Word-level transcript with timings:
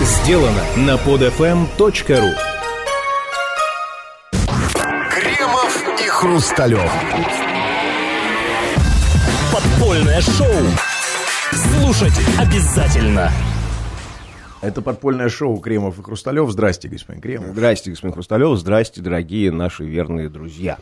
сделано 0.00 0.64
на 0.76 0.94
podfm.ru 0.96 2.32
Кремов 5.10 6.00
и 6.00 6.08
Хрусталев. 6.08 6.90
Подпольное 9.52 10.20
шоу. 10.22 10.46
Слушать 11.52 12.18
обязательно. 12.38 13.30
Это 14.62 14.80
подпольное 14.80 15.28
шоу 15.28 15.58
Кремов 15.58 15.98
и 15.98 16.02
Хрусталев. 16.02 16.50
Здрасте, 16.50 16.88
господин 16.88 17.20
Кремов. 17.20 17.50
Здрасте, 17.50 17.90
господин 17.90 18.14
Хрусталев. 18.14 18.58
Здрасте, 18.58 19.02
дорогие 19.02 19.50
наши 19.50 19.84
верные 19.84 20.30
друзья. 20.30 20.78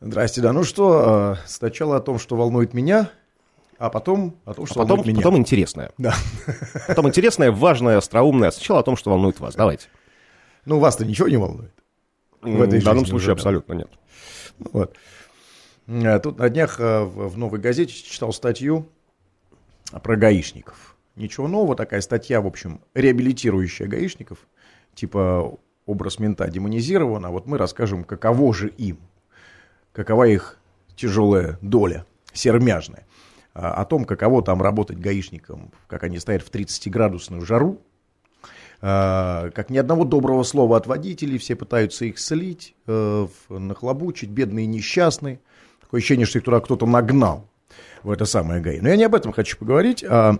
Здрасте, 0.00 0.40
да. 0.40 0.52
Ну 0.52 0.62
что, 0.62 1.36
э, 1.36 1.42
сначала 1.46 1.96
о 1.96 2.00
том, 2.00 2.20
что 2.20 2.36
волнует 2.36 2.74
меня, 2.74 3.10
а 3.78 3.90
потом 3.90 4.36
о 4.44 4.54
том, 4.54 4.66
что 4.66 4.80
А 4.80 4.84
потом, 4.84 5.06
меня. 5.06 5.16
потом 5.16 5.36
интересное. 5.36 5.92
Да. 5.98 6.14
Потом 6.88 7.08
интересное, 7.08 7.50
важное, 7.50 7.98
остроумное. 7.98 8.50
Сначала 8.50 8.80
о 8.80 8.82
том, 8.82 8.96
что 8.96 9.10
волнует 9.10 9.40
вас. 9.40 9.54
Давайте. 9.54 9.88
Ну, 10.64 10.78
вас-то 10.78 11.04
ничего 11.04 11.28
не 11.28 11.36
волнует. 11.36 11.72
В, 12.42 12.62
этой 12.62 12.80
данном 12.80 13.00
жизни 13.04 13.10
случае 13.10 13.24
уже, 13.26 13.32
абсолютно 13.32 13.72
нет. 13.74 13.90
Ну, 14.58 14.66
Вот. 14.72 14.96
Э, 15.86 16.18
Тут 16.20 16.38
на 16.38 16.48
днях 16.48 16.80
э, 16.80 17.00
в 17.02 17.28
в 17.28 17.38
«Новой 17.38 17.60
газете» 17.60 17.92
читал 17.92 18.32
статью 18.32 18.88
про 20.02 20.16
гаишников. 20.16 20.96
Ничего 21.14 21.48
нового, 21.48 21.74
такая 21.76 22.00
статья, 22.02 22.40
в 22.40 22.46
общем, 22.46 22.80
реабилитирующая 22.94 23.86
гаишников, 23.86 24.38
типа 24.94 25.58
образ 25.86 26.18
мента 26.18 26.46
демонизирован, 26.48 27.24
а 27.24 27.30
вот 27.30 27.46
мы 27.46 27.56
расскажем, 27.56 28.04
каково 28.04 28.52
же 28.52 28.68
им, 28.68 28.98
какова 29.92 30.24
их 30.26 30.58
тяжелая 30.94 31.58
доля, 31.62 32.04
сермяжная, 32.32 33.00
а, 33.00 33.06
о 33.56 33.84
том, 33.84 34.04
каково 34.04 34.42
там 34.42 34.60
работать 34.60 34.98
гаишником, 34.98 35.72
как 35.86 36.04
они 36.04 36.18
стоят 36.18 36.42
в 36.42 36.50
30-градусную 36.50 37.44
жару, 37.44 37.80
а, 38.82 39.50
как 39.50 39.70
ни 39.70 39.78
одного 39.78 40.04
доброго 40.04 40.42
слова 40.42 40.76
от 40.76 40.86
водителей, 40.86 41.38
все 41.38 41.56
пытаются 41.56 42.04
их 42.04 42.18
слить, 42.18 42.74
э, 42.86 43.26
нахлобучить, 43.48 44.28
бедные 44.28 44.66
несчастные. 44.66 45.40
Такое 45.80 46.00
ощущение, 46.00 46.26
что 46.26 46.38
их 46.38 46.44
туда 46.44 46.60
кто-то 46.60 46.84
нагнал, 46.84 47.48
в 48.02 48.10
это 48.10 48.26
самое 48.26 48.60
ГАИ. 48.60 48.80
Но 48.80 48.88
я 48.90 48.96
не 48.96 49.04
об 49.04 49.14
этом 49.14 49.32
хочу 49.32 49.56
поговорить, 49.56 50.04
а 50.04 50.38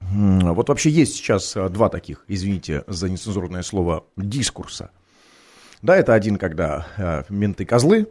вот 0.00 0.68
вообще 0.68 0.90
есть 0.90 1.16
сейчас 1.16 1.56
а, 1.56 1.68
два 1.68 1.88
таких, 1.88 2.24
извините 2.28 2.84
за 2.86 3.08
нецензурное 3.08 3.62
слово, 3.62 4.04
дискурса. 4.16 4.90
Да, 5.82 5.96
это 5.96 6.14
один, 6.14 6.36
когда 6.36 6.86
а, 6.96 7.24
менты 7.28 7.64
козлы, 7.64 8.06
а, 8.06 8.08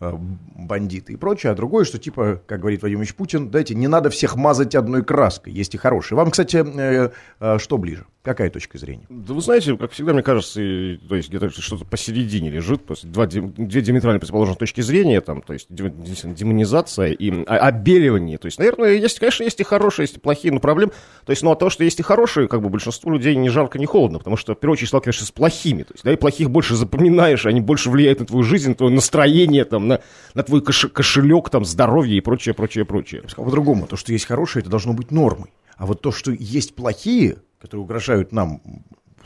бандиты 0.00 1.14
и 1.14 1.16
прочее, 1.16 1.52
а 1.52 1.54
другой, 1.54 1.84
что 1.84 1.98
типа, 1.98 2.42
как 2.46 2.60
говорит 2.60 2.82
Владимир 2.82 3.02
Ильич 3.02 3.14
Путин, 3.14 3.50
дайте, 3.50 3.74
не 3.74 3.88
надо 3.88 4.10
всех 4.10 4.36
мазать 4.36 4.74
одной 4.74 5.02
краской, 5.02 5.52
есть 5.52 5.74
и 5.74 5.78
хорошие. 5.78 6.16
Вам, 6.16 6.30
кстати, 6.30 6.56
э, 6.56 7.10
э, 7.40 7.58
что 7.58 7.78
ближе? 7.78 8.06
Какая 8.26 8.50
точка 8.50 8.76
зрения? 8.76 9.06
Да 9.08 9.34
вы 9.34 9.40
знаете, 9.40 9.76
как 9.76 9.92
всегда, 9.92 10.12
мне 10.12 10.24
кажется, 10.24 10.60
и, 10.60 10.96
то 10.96 11.14
есть 11.14 11.28
где-то 11.28 11.48
что-то 11.48 11.84
посередине 11.84 12.50
лежит, 12.50 12.84
то 12.84 12.94
есть 12.94 13.08
два, 13.08 13.26
две 13.26 13.80
диаметрально 13.80 14.18
противоположных 14.18 14.58
точки 14.58 14.80
зрения, 14.80 15.20
там, 15.20 15.42
то 15.42 15.52
есть 15.52 15.68
демонизация 15.70 17.12
и 17.12 17.44
а- 17.46 17.68
обеливание. 17.68 18.38
То 18.38 18.46
есть, 18.46 18.58
наверное, 18.58 18.94
есть, 18.94 19.20
конечно, 19.20 19.44
есть 19.44 19.60
и 19.60 19.62
хорошие, 19.62 20.04
есть 20.04 20.16
и 20.16 20.18
плохие, 20.18 20.52
но 20.52 20.58
проблем, 20.58 20.90
то 21.24 21.30
есть, 21.30 21.44
ну, 21.44 21.52
от 21.52 21.60
того, 21.60 21.70
что 21.70 21.84
есть 21.84 22.00
и 22.00 22.02
хорошие, 22.02 22.48
как 22.48 22.62
бы 22.62 22.68
большинству 22.68 23.12
людей 23.12 23.36
не 23.36 23.48
жарко, 23.48 23.78
не 23.78 23.86
холодно, 23.86 24.18
потому 24.18 24.36
что, 24.36 24.56
в 24.56 24.58
первую 24.58 24.72
очередь, 24.72 24.88
сталкиваешься 24.88 25.24
с 25.24 25.30
плохими, 25.30 25.84
то 25.84 25.92
есть, 25.94 26.02
да, 26.02 26.12
и 26.12 26.16
плохих 26.16 26.50
больше 26.50 26.74
запоминаешь, 26.74 27.46
они 27.46 27.60
больше 27.60 27.90
влияют 27.90 28.18
на 28.18 28.26
твою 28.26 28.42
жизнь, 28.42 28.70
на 28.70 28.74
твое 28.74 28.92
настроение, 28.92 29.64
там, 29.64 29.86
на, 29.86 30.00
на 30.34 30.42
твой 30.42 30.62
кош- 30.62 30.88
кошелек, 30.88 31.48
там, 31.48 31.64
здоровье 31.64 32.16
и 32.16 32.20
прочее, 32.20 32.54
прочее, 32.56 32.84
прочее. 32.84 33.22
По-другому. 33.36 33.86
То, 33.86 33.94
что 33.94 34.12
есть 34.12 34.24
хорошие, 34.24 34.62
это 34.62 34.70
должно 34.70 34.94
быть 34.94 35.12
нормой. 35.12 35.52
А 35.76 35.86
вот 35.86 36.00
то, 36.00 36.10
что 36.10 36.32
есть 36.32 36.74
плохие, 36.74 37.36
которые 37.66 37.82
угрожают 37.84 38.32
нам, 38.32 38.60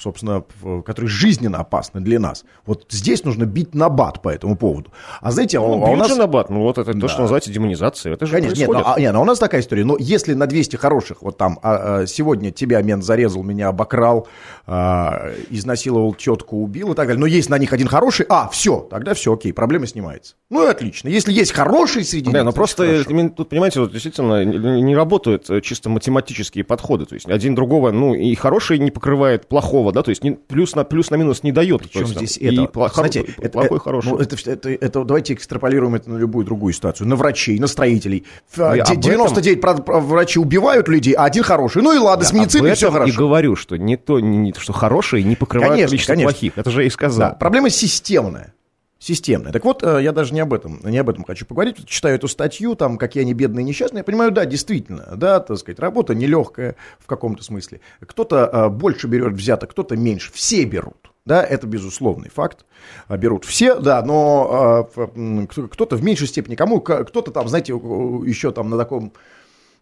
собственно, 0.00 0.42
которые 0.84 1.08
жизненно 1.10 1.58
опасны 1.58 2.00
для 2.00 2.18
нас, 2.18 2.44
вот 2.66 2.86
здесь 2.90 3.24
нужно 3.24 3.44
бить 3.44 3.74
на 3.74 3.88
бат 3.88 4.22
по 4.22 4.28
этому 4.28 4.56
поводу. 4.56 4.90
А 5.20 5.30
знаете, 5.30 5.58
Ну, 5.60 5.84
а 5.84 5.90
у 5.90 5.96
нас... 5.96 6.16
на 6.16 6.26
бат, 6.26 6.50
ну, 6.50 6.62
вот 6.62 6.78
это 6.78 6.92
то, 6.92 6.98
Да. 6.98 7.08
что 7.08 7.22
называется 7.22 7.52
демонизация, 7.52 8.14
это 8.14 8.26
же 8.26 8.32
Конечно, 8.32 8.56
нет, 8.58 8.66
происходит. 8.66 8.86
ну, 8.86 8.92
а, 8.94 9.00
нет, 9.00 9.12
ну, 9.12 9.22
у 9.22 9.24
нас 9.24 9.38
такая 9.38 9.60
история. 9.60 9.84
Но 9.84 9.96
если 9.98 10.34
на 10.34 10.46
200 10.46 10.76
хороших, 10.76 11.22
вот 11.22 11.36
там, 11.36 11.58
а, 11.62 12.00
а, 12.00 12.06
сегодня 12.06 12.50
тебя 12.50 12.80
мент 12.82 13.04
зарезал, 13.04 13.42
меня 13.42 13.68
обокрал, 13.68 14.26
а, 14.66 15.30
изнасиловал, 15.50 16.14
тетку 16.14 16.62
убил 16.62 16.92
и 16.92 16.94
так 16.94 17.06
далее, 17.06 17.20
но 17.20 17.26
есть 17.26 17.50
на 17.50 17.58
них 17.58 17.72
один 17.72 17.88
хороший, 17.88 18.26
а, 18.28 18.48
все, 18.48 18.86
тогда 18.90 19.14
все, 19.14 19.32
окей, 19.34 19.52
проблема 19.52 19.86
снимается. 19.86 20.34
Ну 20.48 20.66
и 20.66 20.70
отлично. 20.70 21.08
Если 21.08 21.32
есть 21.32 21.52
хороший 21.52 22.04
среди 22.04 22.30
Да, 22.30 22.38
них, 22.38 22.44
но 22.46 22.52
просто 22.52 22.84
хорошо. 23.04 23.28
тут, 23.36 23.48
понимаете, 23.48 23.80
вот 23.80 23.92
действительно 23.92 24.44
не, 24.44 24.82
не 24.82 24.96
работают 24.96 25.48
э, 25.50 25.60
чисто 25.60 25.88
математические 25.90 26.64
подходы. 26.64 27.06
То 27.06 27.14
есть 27.14 27.28
один 27.28 27.54
другого, 27.54 27.90
ну, 27.92 28.14
и 28.14 28.34
хороший 28.34 28.78
не 28.78 28.90
покрывает 28.90 29.48
плохого, 29.48 29.89
да, 29.92 30.02
то 30.02 30.10
есть 30.10 30.22
не- 30.24 30.32
плюс, 30.32 30.74
на, 30.74 30.84
плюс 30.84 31.10
на 31.10 31.16
минус 31.16 31.42
не 31.42 31.52
дает. 31.52 31.80
Причем 31.82 31.92
То 31.92 31.98
есть, 32.00 32.14
там, 32.14 32.26
здесь 32.26 32.38
и 32.38 32.46
это? 32.46 32.66
плохо- 32.68 32.94
Знаете, 32.96 33.24
это, 33.38 33.48
плохой, 33.50 33.76
это- 33.76 33.84
хороший. 33.84 34.08
ну, 34.10 34.18
это, 34.18 34.36
это- 34.50 34.70
это 34.70 35.04
давайте 35.04 35.34
экстраполируем 35.34 35.94
это 35.94 36.10
на 36.10 36.16
любую 36.18 36.44
другую 36.46 36.72
ситуацию. 36.72 37.06
На 37.08 37.16
врачей, 37.16 37.58
на 37.58 37.66
строителей. 37.66 38.24
Ф- 38.52 38.58
Я 38.58 38.84
де- 38.84 38.92
об 38.94 38.98
99% 39.00 39.60
про- 39.60 39.74
про- 39.74 40.00
врачей 40.00 40.40
убивают 40.42 40.88
людей, 40.88 41.14
а 41.14 41.24
один 41.24 41.42
хороший. 41.42 41.82
Ну 41.82 41.92
и 41.94 41.98
ладно, 41.98 42.24
с 42.24 42.32
Я 42.32 42.40
медициной 42.40 42.74
все 42.74 42.86
этом 42.86 42.94
хорошо. 42.94 43.12
и 43.12 43.16
говорю, 43.16 43.56
что 43.56 43.76
не 43.76 43.96
то, 43.96 44.20
не, 44.20 44.52
что 44.56 44.72
хорошие 44.72 45.22
не 45.24 45.36
покрывают 45.36 45.72
Конечно, 45.74 45.88
количество 45.90 46.12
конечно. 46.14 46.32
плохих. 46.32 46.52
Это 46.58 46.70
же 46.70 46.80
я 46.82 46.86
и 46.86 46.90
сказал. 46.90 47.30
Да, 47.30 47.34
проблема 47.34 47.70
системная. 47.70 48.54
Системная. 49.02 49.50
Так 49.50 49.64
вот, 49.64 49.82
э, 49.82 50.02
я 50.02 50.12
даже 50.12 50.34
не 50.34 50.40
об 50.40 50.52
этом, 50.52 50.78
не 50.84 50.98
об 50.98 51.08
этом 51.08 51.24
хочу 51.24 51.46
поговорить. 51.46 51.86
Читаю 51.86 52.16
эту 52.16 52.28
статью, 52.28 52.74
там, 52.74 52.98
какие 52.98 53.22
они 53.22 53.32
бедные 53.32 53.64
несчастные. 53.64 54.00
Я 54.00 54.04
понимаю, 54.04 54.30
да, 54.30 54.44
действительно, 54.44 55.14
да, 55.16 55.40
так 55.40 55.56
сказать, 55.56 55.78
работа 55.78 56.14
нелегкая 56.14 56.76
в 56.98 57.06
каком-то 57.06 57.42
смысле. 57.42 57.80
Кто-то 58.00 58.50
э, 58.52 58.68
больше 58.68 59.06
берет 59.06 59.32
взяток, 59.32 59.70
кто-то 59.70 59.96
меньше. 59.96 60.30
Все 60.34 60.64
берут. 60.64 61.10
Да, 61.24 61.42
это 61.42 61.66
безусловный 61.66 62.28
факт. 62.28 62.66
А, 63.08 63.16
Берут 63.16 63.46
все, 63.46 63.76
да, 63.76 64.02
но 64.02 64.90
э, 64.94 65.46
кто-то 65.46 65.96
в 65.96 66.04
меньшей 66.04 66.26
степени, 66.26 66.54
кому 66.54 66.82
кто-то 66.82 67.30
там, 67.30 67.48
знаете, 67.48 67.72
еще 67.72 68.52
там 68.52 68.68
на 68.68 68.76
таком, 68.76 69.14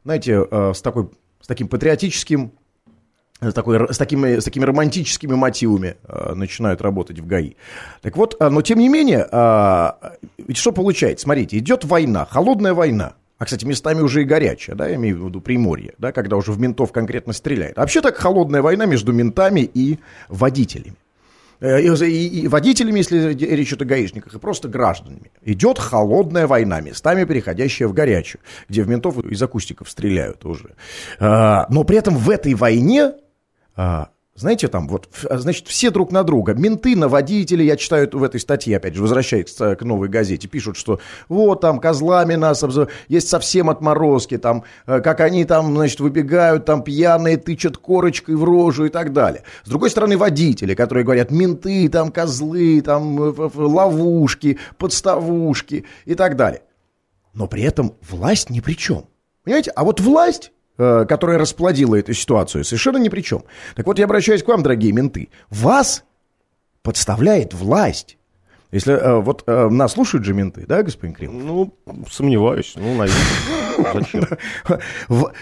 знаете, 0.05 0.47
э, 0.49 0.73
с 0.75 0.81
такой, 0.81 1.11
с 1.41 1.47
таким 1.49 1.67
патриотическим 1.67 2.53
с, 3.41 3.53
такой, 3.55 3.93
с, 3.93 3.99
такими, 3.99 4.41
с 4.41 4.45
такими 4.45 4.65
романтическими 4.65 5.35
мотивами 5.35 5.97
э, 6.05 6.35
начинают 6.35 6.83
работать 6.83 7.21
в 7.21 7.27
ГАИ. 7.27 7.53
Так 8.03 8.17
вот, 8.17 8.37
а, 8.41 8.51
но 8.51 8.63
тем 8.63 8.79
не 8.79 8.89
менее, 8.89 9.27
а, 9.31 10.15
ведь 10.39 10.57
что 10.57 10.73
получается? 10.73 11.25
Смотрите, 11.25 11.59
идет 11.59 11.85
война, 11.85 12.27
холодная 12.29 12.75
война. 12.75 13.15
А, 13.39 13.45
кстати, 13.45 13.65
местами 13.65 14.01
уже 14.01 14.23
и 14.23 14.25
горячая, 14.25 14.75
да, 14.75 14.89
я 14.89 14.97
имею 14.97 15.23
в 15.23 15.29
виду 15.29 15.41
Приморье, 15.41 15.95
да, 15.99 16.11
когда 16.11 16.37
уже 16.37 16.51
в 16.51 16.59
ментов 16.59 16.91
конкретно 16.91 17.33
стреляют. 17.33 17.79
А 17.79 17.83
вообще 17.83 18.01
так 18.01 18.17
холодная 18.17 18.63
война 18.63 18.87
между 18.87 19.13
ментами 19.13 19.61
и 19.61 20.01
водителями. 20.29 20.97
Э, 21.61 21.81
И, 21.81 22.43
и- 22.43 22.49
водителями, 22.49 22.99
если 22.99 23.33
речь 23.35 23.69
идет 23.69 23.83
о 23.83 23.85
гаишниках, 23.85 24.35
и 24.35 24.39
просто 24.41 24.67
гражданами. 24.69 25.31
Идет 25.45 25.79
холодная 25.79 26.49
война, 26.49 26.81
местами 26.81 27.25
переходящая 27.25 27.87
в 27.87 27.93
горячую, 27.93 28.41
где 28.69 28.83
в 28.83 28.89
ментов 28.89 29.17
из 29.25 29.41
акустиков 29.41 29.89
стреляют 29.89 30.45
уже. 30.45 30.75
Но 31.21 31.85
при 31.85 31.97
этом 31.97 32.17
в 32.17 32.31
этой 32.31 32.55
войне 32.55 33.13
знаете, 34.39 34.69
там 34.69 34.87
вот, 34.87 35.09
а, 35.29 35.39
значит, 35.39 35.67
все 35.67 35.91
друг 35.91 36.13
на 36.13 36.23
друга. 36.23 36.55
Менты 36.55 36.95
на 36.97 37.09
водителей, 37.09 37.67
я 37.67 37.77
читаю 37.77 38.09
в 38.13 38.23
этой 38.23 38.39
статье, 38.39 38.77
опять 38.77 38.95
же, 38.95 39.03
возвращаясь 39.03 39.53
к, 39.53 39.83
новой 39.83 40.09
газете, 40.09 40.47
пишут, 40.47 40.77
что 40.77 41.01
вот 41.29 41.61
там 41.61 41.81
козлами 41.81 42.37
нас, 42.37 42.63
обзор- 42.63 42.89
есть 43.09 43.29
совсем 43.29 43.69
отморозки, 43.69 44.39
там, 44.39 44.63
э, 44.87 45.01
как 45.01 45.21
они 45.21 45.45
там, 45.45 45.75
значит, 45.75 45.99
выбегают, 45.99 46.65
там 46.67 46.83
пьяные, 46.83 47.37
тычат 47.37 47.79
корочкой 47.79 48.37
в 48.37 48.45
рожу 48.45 48.85
и 48.85 48.91
так 48.91 49.13
далее. 49.13 49.43
С 49.65 49.69
другой 49.69 49.91
стороны, 49.91 50.17
водители, 50.17 50.75
которые 50.75 51.05
говорят, 51.05 51.33
менты, 51.33 51.89
там, 51.89 52.13
козлы, 52.13 52.81
там, 52.81 53.21
э, 53.21 53.51
ловушки, 53.55 54.59
подставушки 54.77 55.85
и 56.05 56.15
так 56.15 56.37
далее. 56.37 56.63
Но 57.35 57.49
при 57.49 57.63
этом 57.65 57.95
власть 58.09 58.51
ни 58.51 58.61
при 58.61 58.75
чем. 58.75 59.07
Понимаете? 59.43 59.73
А 59.75 59.83
вот 59.83 60.01
власть, 60.01 60.53
которая 60.79 61.39
расплодила 61.39 61.97
эту 61.97 62.15
ситуацию, 62.15 62.65
совершенно 62.65 62.99
ни 62.99 63.09
при 63.09 63.21
чем. 63.21 63.43
Так 63.75 63.87
вот, 63.87 63.99
я 63.99 64.05
обращаюсь 64.05 64.43
к 64.43 64.49
вам, 64.49 64.63
дорогие 64.63 64.93
менты. 64.93 65.29
Вас 65.51 66.05
подставляет 66.83 67.53
власть. 67.53 68.17
Если 68.71 68.93
э, 68.93 69.21
вот 69.21 69.45
э, 69.47 69.69
нас 69.71 69.93
слушают 69.93 70.27
же 70.27 70.35
менты, 70.35 70.67
да, 70.67 70.83
господин 70.83 71.15
Кремов? 71.15 71.43
Ну, 71.43 71.75
сомневаюсь. 72.11 72.75
Ну, 72.77 72.95
наверное. 72.95 73.25
Зачем? 73.95 74.27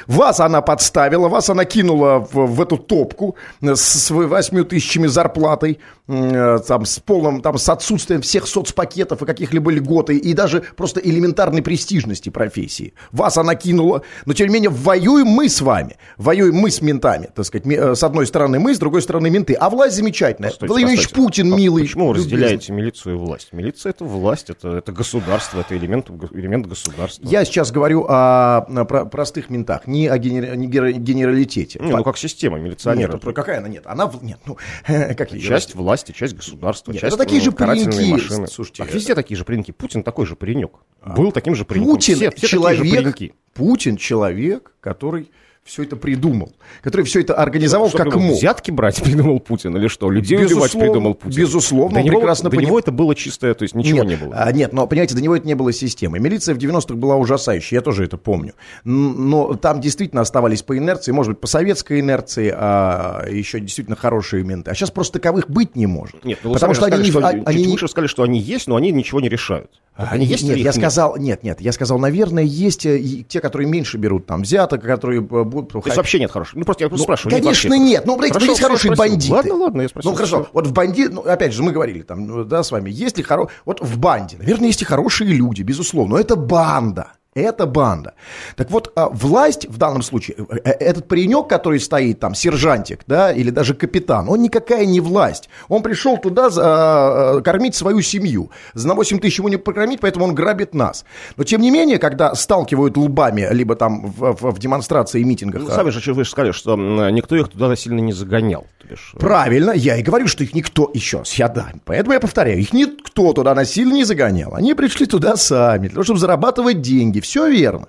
Вас 0.06 0.40
она 0.40 0.60
подставила, 0.60 1.28
вас 1.28 1.50
она 1.50 1.64
кинула 1.64 2.20
в, 2.20 2.46
в 2.46 2.60
эту 2.60 2.76
топку 2.76 3.36
с, 3.60 3.80
с 3.80 4.10
8 4.10 4.64
тысячами 4.64 5.08
зарплатой, 5.08 5.72
э, 5.72 5.95
там, 6.06 6.84
с 6.84 7.00
полным, 7.00 7.40
там, 7.40 7.58
с 7.58 7.68
отсутствием 7.68 8.20
всех 8.22 8.46
соцпакетов 8.46 9.22
и 9.22 9.26
каких-либо 9.26 9.70
льгот, 9.72 10.10
и, 10.10 10.16
и 10.16 10.34
даже 10.34 10.62
просто 10.76 11.00
элементарной 11.00 11.62
престижности 11.62 12.28
профессии. 12.28 12.94
Вас 13.12 13.36
она 13.36 13.54
кинула, 13.54 14.02
но 14.24 14.32
тем 14.32 14.48
не 14.48 14.54
менее 14.54 14.70
воюем 14.70 15.26
мы 15.26 15.48
с 15.48 15.60
вами, 15.60 15.96
воюем 16.16 16.54
мы 16.54 16.70
с 16.70 16.80
ментами, 16.80 17.28
так 17.34 17.44
сказать, 17.44 17.66
э, 17.66 17.94
с 17.94 18.02
одной 18.02 18.26
стороны 18.26 18.58
мы, 18.58 18.74
с 18.74 18.78
другой 18.78 19.02
стороны 19.02 19.30
менты, 19.30 19.54
а 19.54 19.68
власть 19.68 19.96
замечательная. 19.96 20.50
Постойте, 20.50 20.72
Владимир 20.72 20.96
постойте. 20.96 21.14
Путин 21.14 21.52
А 21.52 21.56
милый. 21.56 21.82
Почему 21.82 22.08
вы 22.08 22.14
разделяете 22.14 22.72
милицию 22.72 23.16
и 23.16 23.18
власть. 23.18 23.48
Милиция 23.52 23.90
это 23.90 24.04
власть, 24.04 24.50
это, 24.50 24.76
это 24.76 24.92
государство, 24.92 25.60
это 25.60 25.76
элемент, 25.76 26.08
элемент 26.32 26.66
государства. 26.66 27.26
Я 27.26 27.44
сейчас 27.44 27.72
говорю 27.72 28.06
о, 28.08 28.58
о 28.58 28.84
про- 28.84 29.06
простых 29.06 29.50
ментах, 29.50 29.86
не 29.86 30.06
о 30.06 30.18
генер- 30.18 30.54
не 30.56 30.68
генер- 30.68 30.92
генералитете. 30.92 31.80
Не, 31.82 31.90
ну 31.90 32.04
как 32.04 32.16
система, 32.16 32.58
милиционеры. 32.58 33.14
Нет, 33.14 33.22
ну, 33.24 33.32
какая 33.32 33.58
она? 33.58 33.68
Нет, 33.68 33.82
она... 33.86 34.10
Нет, 34.22 34.38
ну, 34.46 34.56
как 34.86 35.30
Часть 35.30 35.74
власти, 35.74 35.95
часть 36.04 36.34
государства, 36.34 36.93
Нет, 36.93 37.00
часть 37.00 37.14
это 37.14 37.25
такие 37.25 37.40
же 37.40 37.52
пареньки, 37.52 38.10
машины. 38.10 38.46
слушайте, 38.46 38.84
Так 38.84 38.93
везде 38.93 39.14
такие 39.14 39.37
же 39.37 39.44
пареньки. 39.44 39.70
Путин 39.72 40.02
такой 40.02 40.26
же 40.26 40.37
паренек. 40.37 40.72
Был 41.04 41.32
таким 41.32 41.54
же 41.54 41.64
пареньком. 41.64 41.93
Путин 41.94 42.16
все, 42.16 42.31
все 42.31 42.31
такие 42.31 42.48
же 42.48 42.56
человек, 42.56 42.94
пареньки. 42.94 43.34
Путин 43.54 43.96
человек, 43.96 44.72
который 44.81 45.31
все 45.66 45.82
это 45.82 45.96
придумал, 45.96 46.52
который 46.80 47.02
все 47.04 47.20
это 47.20 47.34
организовал 47.34 47.88
Что 47.88 47.98
как 47.98 48.06
придумал, 48.06 48.28
мог. 48.28 48.38
Взятки 48.38 48.70
брать 48.70 49.02
придумал 49.02 49.40
Путин 49.40 49.76
или 49.76 49.88
что? 49.88 50.10
Людей 50.10 50.38
убивать 50.38 50.52
Безусловно, 50.52 50.88
придумал 50.88 51.14
Путин? 51.14 51.36
безусловно, 51.38 51.94
До 51.96 52.02
него, 52.02 52.18
прекрасно 52.20 52.50
до 52.50 52.56
поним- 52.56 52.66
него 52.66 52.78
это 52.78 52.92
было 52.92 53.14
чистое, 53.14 53.52
то 53.54 53.64
есть 53.64 53.74
ничего 53.74 54.04
нет, 54.04 54.06
не 54.20 54.24
было. 54.26 54.34
а, 54.36 54.52
нет, 54.52 54.72
но, 54.72 54.86
понимаете, 54.86 55.14
до 55.14 55.20
него 55.20 55.36
это 55.36 55.46
не 55.46 55.54
было 55.54 55.72
системы. 55.72 56.18
Милиция 56.20 56.54
в 56.54 56.58
90-х 56.58 56.94
была 56.94 57.16
ужасающей, 57.16 57.74
я 57.74 57.80
тоже 57.82 58.04
это 58.04 58.16
помню. 58.16 58.54
Но 58.84 59.54
там 59.54 59.80
действительно 59.80 60.22
оставались 60.22 60.62
по 60.62 60.76
инерции, 60.78 61.12
может 61.12 61.32
быть, 61.32 61.40
по 61.40 61.46
советской 61.46 62.00
инерции, 62.00 62.52
а 62.56 63.26
еще 63.28 63.60
действительно 63.60 63.96
хорошие 63.96 64.44
менты. 64.44 64.70
А 64.70 64.74
сейчас 64.74 64.90
просто 64.90 65.14
таковых 65.18 65.50
быть 65.50 65.76
не 65.76 65.86
может. 65.86 66.24
Нет, 66.24 66.38
ну 66.44 66.52
потому 66.52 66.74
что 66.74 66.86
они, 66.86 67.10
сказали, 67.10 67.36
не- 67.36 67.40
что, 67.42 67.48
они 67.50 67.58
чуть 67.58 67.66
не- 67.66 67.72
выше 67.72 67.88
сказали, 67.88 68.06
что 68.08 68.22
они 68.22 68.38
есть, 68.38 68.66
но 68.68 68.76
они 68.76 68.92
ничего 68.92 69.20
не 69.20 69.28
решают. 69.28 69.70
Так 69.96 70.12
Они 70.12 70.26
есть 70.26 70.42
нет, 70.44 70.58
я 70.58 70.64
нет? 70.64 70.74
сказал, 70.74 71.16
нет, 71.16 71.42
нет, 71.42 71.58
я 71.62 71.72
сказал, 71.72 71.98
наверное, 71.98 72.42
есть 72.42 72.84
э, 72.84 73.00
те, 73.26 73.40
которые 73.40 73.66
меньше 73.66 73.96
берут 73.96 74.26
там 74.26 74.42
взяток, 74.42 74.82
которые 74.82 75.22
э, 75.22 75.44
будут... 75.56 75.72
То 75.72 75.82
есть 75.84 75.96
вообще 75.96 76.18
нет 76.20 76.30
хороших. 76.30 76.54
Ну 76.54 76.64
просто 76.64 76.84
я 76.84 76.88
просто 76.88 77.02
Ну, 77.02 77.04
спрашиваю. 77.04 77.42
конечно, 77.42 77.74
нет. 77.74 78.04
Ну, 78.06 78.16
блядь, 78.16 78.32
Хорошо, 78.32 78.50
есть 78.52 78.62
хорошие 78.62 78.94
спросил. 78.94 79.12
бандиты. 79.14 79.32
Ладно, 79.32 79.54
ладно, 79.54 79.82
я 79.82 79.88
спросил. 79.88 80.10
Ну, 80.10 80.16
хорошо. 80.16 80.42
Всё. 80.42 80.50
Вот 80.52 80.66
в 80.66 80.72
банде, 80.72 81.08
ну, 81.08 81.20
опять 81.22 81.52
же, 81.52 81.62
мы 81.62 81.72
говорили 81.72 82.02
там, 82.02 82.26
ну, 82.26 82.44
да, 82.44 82.62
с 82.62 82.70
вами, 82.70 82.90
есть 82.90 83.16
ли 83.18 83.22
хоро... 83.24 83.48
Вот 83.64 83.80
в 83.80 83.98
банде, 83.98 84.36
наверное, 84.38 84.68
есть 84.68 84.82
и 84.82 84.84
хорошие 84.84 85.30
люди, 85.32 85.62
безусловно, 85.62 86.14
но 86.14 86.20
это 86.20 86.36
банда. 86.36 87.12
Это 87.36 87.66
банда. 87.66 88.14
Так 88.56 88.70
вот, 88.70 88.90
а, 88.96 89.10
власть 89.10 89.66
в 89.68 89.76
данном 89.76 90.00
случае, 90.00 90.38
э, 90.38 90.56
э, 90.64 90.70
этот 90.70 91.06
паренек, 91.06 91.48
который 91.48 91.78
стоит 91.80 92.18
там, 92.18 92.34
сержантик, 92.34 93.00
да, 93.06 93.30
или 93.30 93.50
даже 93.50 93.74
капитан, 93.74 94.28
он 94.30 94.40
никакая 94.40 94.86
не 94.86 95.00
власть. 95.00 95.50
Он 95.68 95.82
пришел 95.82 96.16
туда 96.16 96.48
за, 96.48 96.62
а, 96.64 97.40
кормить 97.42 97.74
свою 97.74 98.00
семью. 98.00 98.50
За 98.72 98.88
на 98.88 98.94
8 98.94 99.18
тысяч 99.18 99.38
ему 99.38 99.48
не 99.48 99.58
покормить, 99.58 100.00
поэтому 100.00 100.24
он 100.24 100.34
грабит 100.34 100.74
нас. 100.74 101.04
Но, 101.36 101.44
тем 101.44 101.60
не 101.60 101.70
менее, 101.70 101.98
когда 101.98 102.34
сталкивают 102.34 102.96
лбами, 102.96 103.46
либо 103.50 103.76
там 103.76 104.06
в, 104.06 104.32
в- 104.32 104.52
в 104.52 104.58
демонстрации 104.58 105.20
и 105.20 105.24
митингах... 105.24 105.60
Ну, 105.62 105.68
а, 105.68 105.72
сами 105.72 105.90
же 105.90 106.14
вы 106.14 106.24
же 106.24 106.30
сказали, 106.30 106.52
что 106.52 106.74
никто 107.10 107.36
их 107.36 107.48
туда 107.50 107.76
сильно 107.76 108.00
не 108.00 108.14
загонял. 108.14 108.66
Бишь, 108.88 109.12
э, 109.14 109.18
Правильно, 109.18 109.72
я 109.72 109.96
и 109.96 110.02
говорю, 110.02 110.26
что 110.26 110.42
их 110.42 110.54
никто 110.54 110.90
еще, 110.94 111.22
я 111.34 111.48
да, 111.48 111.72
поэтому 111.84 112.14
я 112.14 112.20
повторяю, 112.20 112.60
их 112.60 112.72
никто 112.72 113.34
туда 113.34 113.54
насильно 113.54 113.92
не 113.92 114.04
загонял. 114.04 114.54
Они 114.54 114.72
пришли 114.72 115.04
туда 115.04 115.36
сами, 115.36 115.88
для 115.88 115.90
того, 115.96 116.04
чтобы 116.04 116.18
зарабатывать 116.20 116.80
деньги. 116.80 117.20
Все 117.26 117.49
верно. 117.49 117.88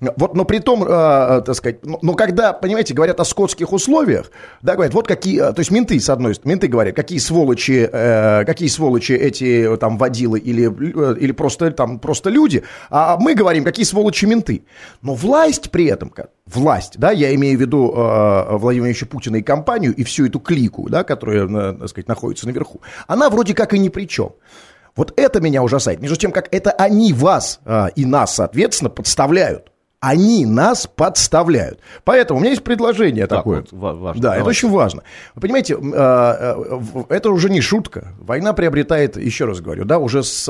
Вот, 0.00 0.34
но 0.34 0.44
при 0.44 0.60
том, 0.60 0.84
э, 0.84 0.86
э, 0.86 1.42
так 1.44 1.54
сказать, 1.56 1.84
но, 1.84 1.98
но 2.00 2.14
когда, 2.14 2.52
понимаете, 2.52 2.94
говорят 2.94 3.20
о 3.20 3.24
скотских 3.24 3.72
условиях, 3.72 4.30
да, 4.62 4.74
говорят, 4.74 4.94
вот 4.94 5.06
какие, 5.06 5.40
э, 5.40 5.52
то 5.52 5.58
есть 5.58 5.70
менты, 5.70 5.98
с 5.98 6.08
одной 6.08 6.34
стороны, 6.34 6.52
менты 6.52 6.68
говорят, 6.68 6.94
какие 6.94 7.18
сволочи, 7.18 7.88
э, 7.92 8.44
какие 8.46 8.68
сволочи 8.68 9.12
эти 9.12 9.74
э, 9.74 9.76
там 9.76 9.98
водилы 9.98 10.38
или, 10.38 10.62
или 11.20 11.32
просто, 11.32 11.72
там, 11.72 11.98
просто 11.98 12.30
люди, 12.30 12.62
а 12.90 13.18
мы 13.18 13.34
говорим, 13.34 13.64
какие 13.64 13.84
сволочи 13.84 14.24
менты. 14.24 14.62
Но 15.02 15.14
власть 15.14 15.70
при 15.70 15.86
этом, 15.86 16.14
власть, 16.46 16.94
да, 16.96 17.10
я 17.10 17.34
имею 17.34 17.58
в 17.58 17.60
виду 17.60 17.92
э, 17.94 18.56
Владимира 18.56 18.88
Ильича 18.88 19.06
Путина 19.06 19.36
и 19.36 19.42
компанию, 19.42 19.92
и 19.94 20.04
всю 20.04 20.26
эту 20.26 20.38
клику, 20.38 20.88
да, 20.88 21.02
которая, 21.02 21.74
так 21.74 21.88
сказать, 21.88 22.08
находится 22.08 22.46
наверху, 22.46 22.80
она 23.08 23.28
вроде 23.28 23.52
как 23.52 23.74
и 23.74 23.78
ни 23.80 23.88
при 23.88 24.06
чем. 24.06 24.30
Вот 24.98 25.12
это 25.16 25.40
меня 25.40 25.62
ужасает. 25.62 26.00
Между 26.00 26.16
тем, 26.16 26.32
как 26.32 26.48
это 26.52 26.72
они 26.72 27.12
вас 27.12 27.60
а, 27.64 27.86
и 27.94 28.04
нас, 28.04 28.34
соответственно, 28.34 28.90
подставляют. 28.90 29.70
Они 30.00 30.44
нас 30.44 30.88
подставляют. 30.88 31.78
Поэтому 32.02 32.38
у 32.38 32.42
меня 32.42 32.50
есть 32.50 32.64
предложение 32.64 33.28
Так, 33.28 33.38
такое. 33.38 33.60
вот, 33.60 33.72
ва- 33.72 33.94
важно. 33.94 34.20
Да, 34.22 34.28
это 34.30 34.38
Давайте. 34.40 34.58
очень 34.66 34.70
важно. 34.74 35.02
Вы 35.36 35.40
понимаете, 35.42 35.76
а, 35.76 36.56
а, 36.56 37.04
это 37.10 37.30
уже 37.30 37.48
не 37.48 37.60
шутка. 37.60 38.08
Война 38.18 38.52
приобретает, 38.54 39.16
еще 39.16 39.44
раз 39.44 39.60
говорю, 39.60 39.84
да, 39.84 39.98
уже 40.00 40.24
с 40.24 40.44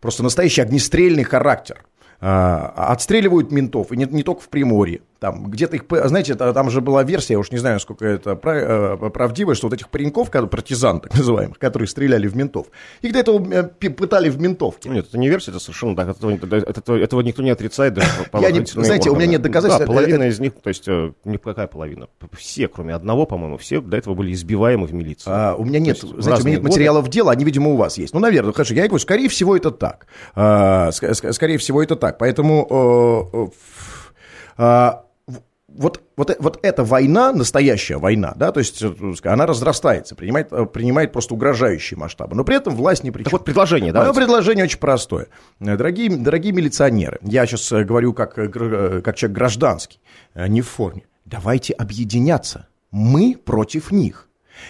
просто 0.00 0.22
настоящий 0.24 0.62
огнестрельный 0.62 1.22
характер. 1.22 1.84
Отстреливают 2.20 3.52
ментов, 3.52 3.92
и 3.92 3.96
не, 3.96 4.04
не 4.06 4.24
только 4.24 4.40
в 4.42 4.48
Приморье. 4.48 5.02
Там 5.20 5.50
где-то 5.50 5.74
их, 5.76 5.84
знаете, 6.04 6.36
та- 6.36 6.52
там 6.52 6.70
же 6.70 6.80
была 6.80 7.02
версия, 7.02 7.32
я 7.34 7.38
уж 7.40 7.50
не 7.50 7.58
знаю, 7.58 7.74
насколько 7.76 8.06
это 8.06 8.38
э, 8.40 9.10
правдиво, 9.10 9.56
что 9.56 9.66
вот 9.66 9.74
этих 9.74 9.88
пареньков, 9.88 10.30
партизан 10.30 11.00
так 11.00 11.12
называемых, 11.16 11.58
которые 11.58 11.88
стреляли 11.88 12.28
в 12.28 12.36
ментов, 12.36 12.68
их 13.02 13.12
до 13.12 13.18
этого 13.18 13.44
э, 13.52 13.64
пытали 13.64 14.28
в 14.30 14.40
ментовке. 14.40 14.88
Нет, 14.88 15.06
это 15.08 15.18
не 15.18 15.28
версия, 15.28 15.50
это 15.50 15.58
совершенно 15.58 15.96
так. 15.96 16.08
Этого, 16.10 16.30
этого, 16.30 16.96
этого 16.96 17.20
никто 17.22 17.42
не 17.42 17.50
отрицает 17.50 17.94
даже 17.94 18.08
Я 18.40 18.50
не- 18.52 18.64
знаете, 18.64 19.10
у 19.10 19.14
меня 19.14 19.24
органы. 19.24 19.30
нет 19.32 19.42
доказательств. 19.42 19.80
Да, 19.80 19.86
половина 19.92 20.22
Это- 20.22 20.28
из 20.28 20.38
них, 20.38 20.52
то 20.62 20.68
есть, 20.68 20.86
э, 20.86 21.12
не 21.24 21.38
какая 21.38 21.66
половина? 21.66 22.06
Все, 22.36 22.68
кроме 22.68 22.94
одного, 22.94 23.26
по-моему, 23.26 23.56
все 23.58 23.80
до 23.80 23.96
этого 23.96 24.14
были 24.14 24.32
избиваемы 24.32 24.86
в 24.86 24.94
милиции. 24.94 25.28
А, 25.28 25.54
у 25.56 25.64
меня 25.64 25.80
нет, 25.80 25.98
знаете, 25.98 26.42
у 26.42 26.46
меня 26.46 26.50
нет 26.56 26.62
годы. 26.62 26.70
материалов 26.74 27.08
дела, 27.08 27.32
они, 27.32 27.44
видимо, 27.44 27.70
у 27.70 27.76
вас 27.76 27.98
есть. 27.98 28.14
Ну, 28.14 28.20
наверное, 28.20 28.52
хорошо, 28.52 28.72
я 28.74 28.82
говорю, 28.86 29.00
скорее 29.00 29.28
всего, 29.28 29.56
это 29.56 29.72
так. 29.72 30.06
А, 30.36 30.90
ск- 30.90 31.10
ск- 31.10 31.32
скорее 31.32 31.58
всего, 31.58 31.82
это 31.82 31.96
так. 31.96 32.18
Поэтому 32.18 33.50
а, 34.56 35.02
вот, 35.68 36.00
вот, 36.16 36.34
вот 36.38 36.58
эта 36.62 36.82
война, 36.82 37.32
настоящая 37.32 37.98
война, 37.98 38.32
да, 38.36 38.52
то 38.52 38.58
есть 38.60 38.82
э, 38.82 38.90
она 39.24 39.46
разрастается, 39.46 40.14
принимает, 40.14 40.52
э, 40.52 40.64
принимает 40.66 41.12
просто 41.12 41.34
угрожающие 41.34 41.98
масштабы, 41.98 42.34
но 42.34 42.42
при 42.44 42.56
этом 42.56 42.74
власть 42.74 43.04
не 43.04 43.10
при 43.10 43.22
Так 43.22 43.32
вот, 43.32 43.44
предложение, 43.44 43.92
Мое 43.92 44.00
давайте. 44.06 44.20
предложение 44.20 44.64
очень 44.64 44.78
простое. 44.78 45.28
Э, 45.60 45.76
Дорогие, 45.76 46.10
дорогие 46.16 46.52
милиционеры, 46.52 47.18
я 47.22 47.46
сейчас 47.46 47.70
говорю 47.84 48.14
как, 48.14 48.34
как 48.34 49.16
человек 49.16 49.36
гражданский, 49.36 50.00
не 50.34 50.62
в 50.62 50.68
форме. 50.68 51.04
Давайте 51.24 51.74
объединяться. 51.74 52.66
Мы 52.90 53.36
против 53.36 53.92
них. 53.92 54.27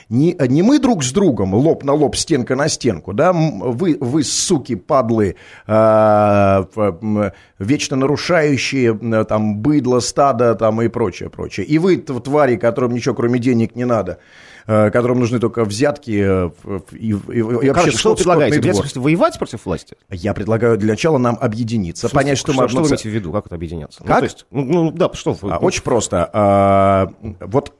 Не, 0.08 0.36
не 0.48 0.62
мы 0.62 0.78
друг 0.78 1.02
с 1.04 1.12
другом, 1.12 1.54
лоб 1.54 1.84
на 1.84 1.92
лоб, 1.92 2.16
стенка 2.16 2.56
на 2.56 2.68
стенку, 2.68 3.12
да, 3.12 3.32
вы, 3.32 3.96
вы 4.00 4.22
суки, 4.24 4.74
падлы, 4.76 5.36
э, 5.66 7.30
вечно 7.58 7.96
нарушающие, 7.96 9.24
там, 9.24 9.58
быдло, 9.58 10.00
стадо, 10.00 10.54
там, 10.54 10.80
и 10.82 10.88
прочее, 10.88 11.30
прочее. 11.30 11.66
И 11.66 11.78
вы, 11.78 11.96
твари, 11.98 12.56
которым 12.56 12.92
ничего 12.94 13.14
кроме 13.14 13.38
денег 13.38 13.74
не 13.76 13.84
надо, 13.84 14.18
э, 14.66 14.90
которым 14.90 15.20
нужны 15.20 15.38
только 15.40 15.64
взятки 15.64 16.22
э, 16.24 16.50
и, 16.92 16.96
и- 17.08 17.10
и 17.10 17.42
вообще 17.42 17.72
Короче, 17.72 17.98
что 17.98 18.10
вы 18.10 18.16
предлагаете? 18.16 18.72
смысле, 18.74 19.02
воевать 19.02 19.38
против 19.38 19.66
власти? 19.66 19.96
Я 20.10 20.34
предлагаю 20.34 20.76
для 20.78 20.90
начала 20.90 21.18
нам 21.18 21.36
объединиться, 21.40 22.02
смысле, 22.08 22.16
понять, 22.16 22.38
что, 22.38 22.52
мы 22.52 22.68
что 22.68 22.80
вы 22.80 22.88
имеете 22.88 23.08
в 23.08 23.12
виду? 23.12 23.32
Как 23.32 23.46
это 23.46 23.54
объединяться? 23.54 24.00
Ну, 24.02 24.06
Как? 24.08 24.18
то 24.18 24.24
есть, 24.24 24.46
ну, 24.50 24.64
ну, 24.64 24.90
да, 24.90 25.10
что 25.14 25.32
вы... 25.32 25.52
А, 25.52 25.58
Очень 25.58 25.82
просто. 25.82 26.28
А, 26.32 27.12
Вот 27.40 27.72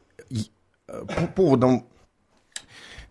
по 0.89 1.27
поводом 1.37 1.85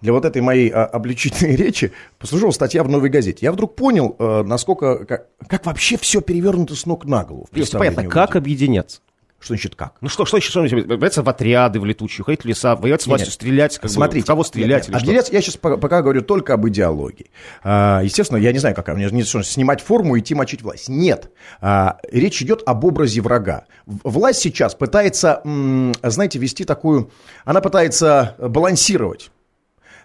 для 0.01 0.13
вот 0.13 0.25
этой 0.25 0.41
моей 0.41 0.69
а, 0.69 0.85
обличительной 0.85 1.55
речи 1.57 1.91
послужила 2.19 2.51
статья 2.51 2.83
в 2.83 2.89
«Новой 2.89 3.09
газете». 3.09 3.39
Я 3.41 3.51
вдруг 3.51 3.75
понял, 3.75 4.15
а, 4.19 4.43
насколько, 4.43 5.05
как, 5.05 5.27
как 5.47 5.65
вообще 5.65 5.97
все 5.97 6.21
перевернуто 6.21 6.75
с 6.75 6.85
ног 6.85 7.05
на 7.05 7.23
голову. 7.23 7.47
То 7.51 7.59
есть, 7.59 7.71
понятно, 7.73 8.03
как 8.07 8.29
людей. 8.29 8.39
объединяться? 8.39 9.01
Что 9.39 9.53
значит 9.53 9.75
как? 9.75 9.93
Ну 10.01 10.09
что, 10.09 10.25
что 10.25 10.37
еще? 10.37 10.49
Что 10.49 10.67
значит? 10.67 10.87
Бояться 10.87 11.21
в 11.21 11.29
отряды, 11.29 11.79
в 11.79 11.85
летучие, 11.85 12.25
ходить 12.25 12.41
в 12.41 12.47
леса, 12.47 12.75
воевать 12.75 13.03
с 13.03 13.05
Нет, 13.05 13.17
властью, 13.17 13.31
стрелять, 13.31 13.75
как 13.75 13.83
бы, 13.83 13.89
Смотрите, 13.89 14.23
в 14.23 14.27
кого 14.27 14.43
стрелять 14.43 14.87
нет, 14.87 14.95
нет, 14.95 15.03
объединяться- 15.03 15.33
я 15.33 15.41
сейчас 15.41 15.57
пока, 15.57 15.77
пока 15.77 16.01
говорю 16.01 16.23
только 16.23 16.55
об 16.55 16.67
идеологии. 16.67 17.29
А, 17.63 18.01
естественно, 18.03 18.39
я 18.39 18.51
не 18.51 18.57
знаю, 18.57 18.75
как 18.75 18.87
мне 18.87 19.07
не 19.11 19.23
что, 19.23 19.43
снимать 19.43 19.81
форму 19.81 20.15
и 20.15 20.21
идти 20.21 20.33
мочить 20.33 20.63
власть. 20.63 20.89
Нет. 20.89 21.31
А, 21.61 21.99
речь 22.11 22.41
идет 22.41 22.63
об 22.65 22.83
образе 22.83 23.21
врага. 23.21 23.65
Власть 23.85 24.39
сейчас 24.39 24.73
пытается, 24.73 25.41
знаете, 26.01 26.39
вести 26.39 26.63
такую... 26.63 27.11
Она 27.45 27.61
пытается 27.61 28.35
балансировать. 28.39 29.29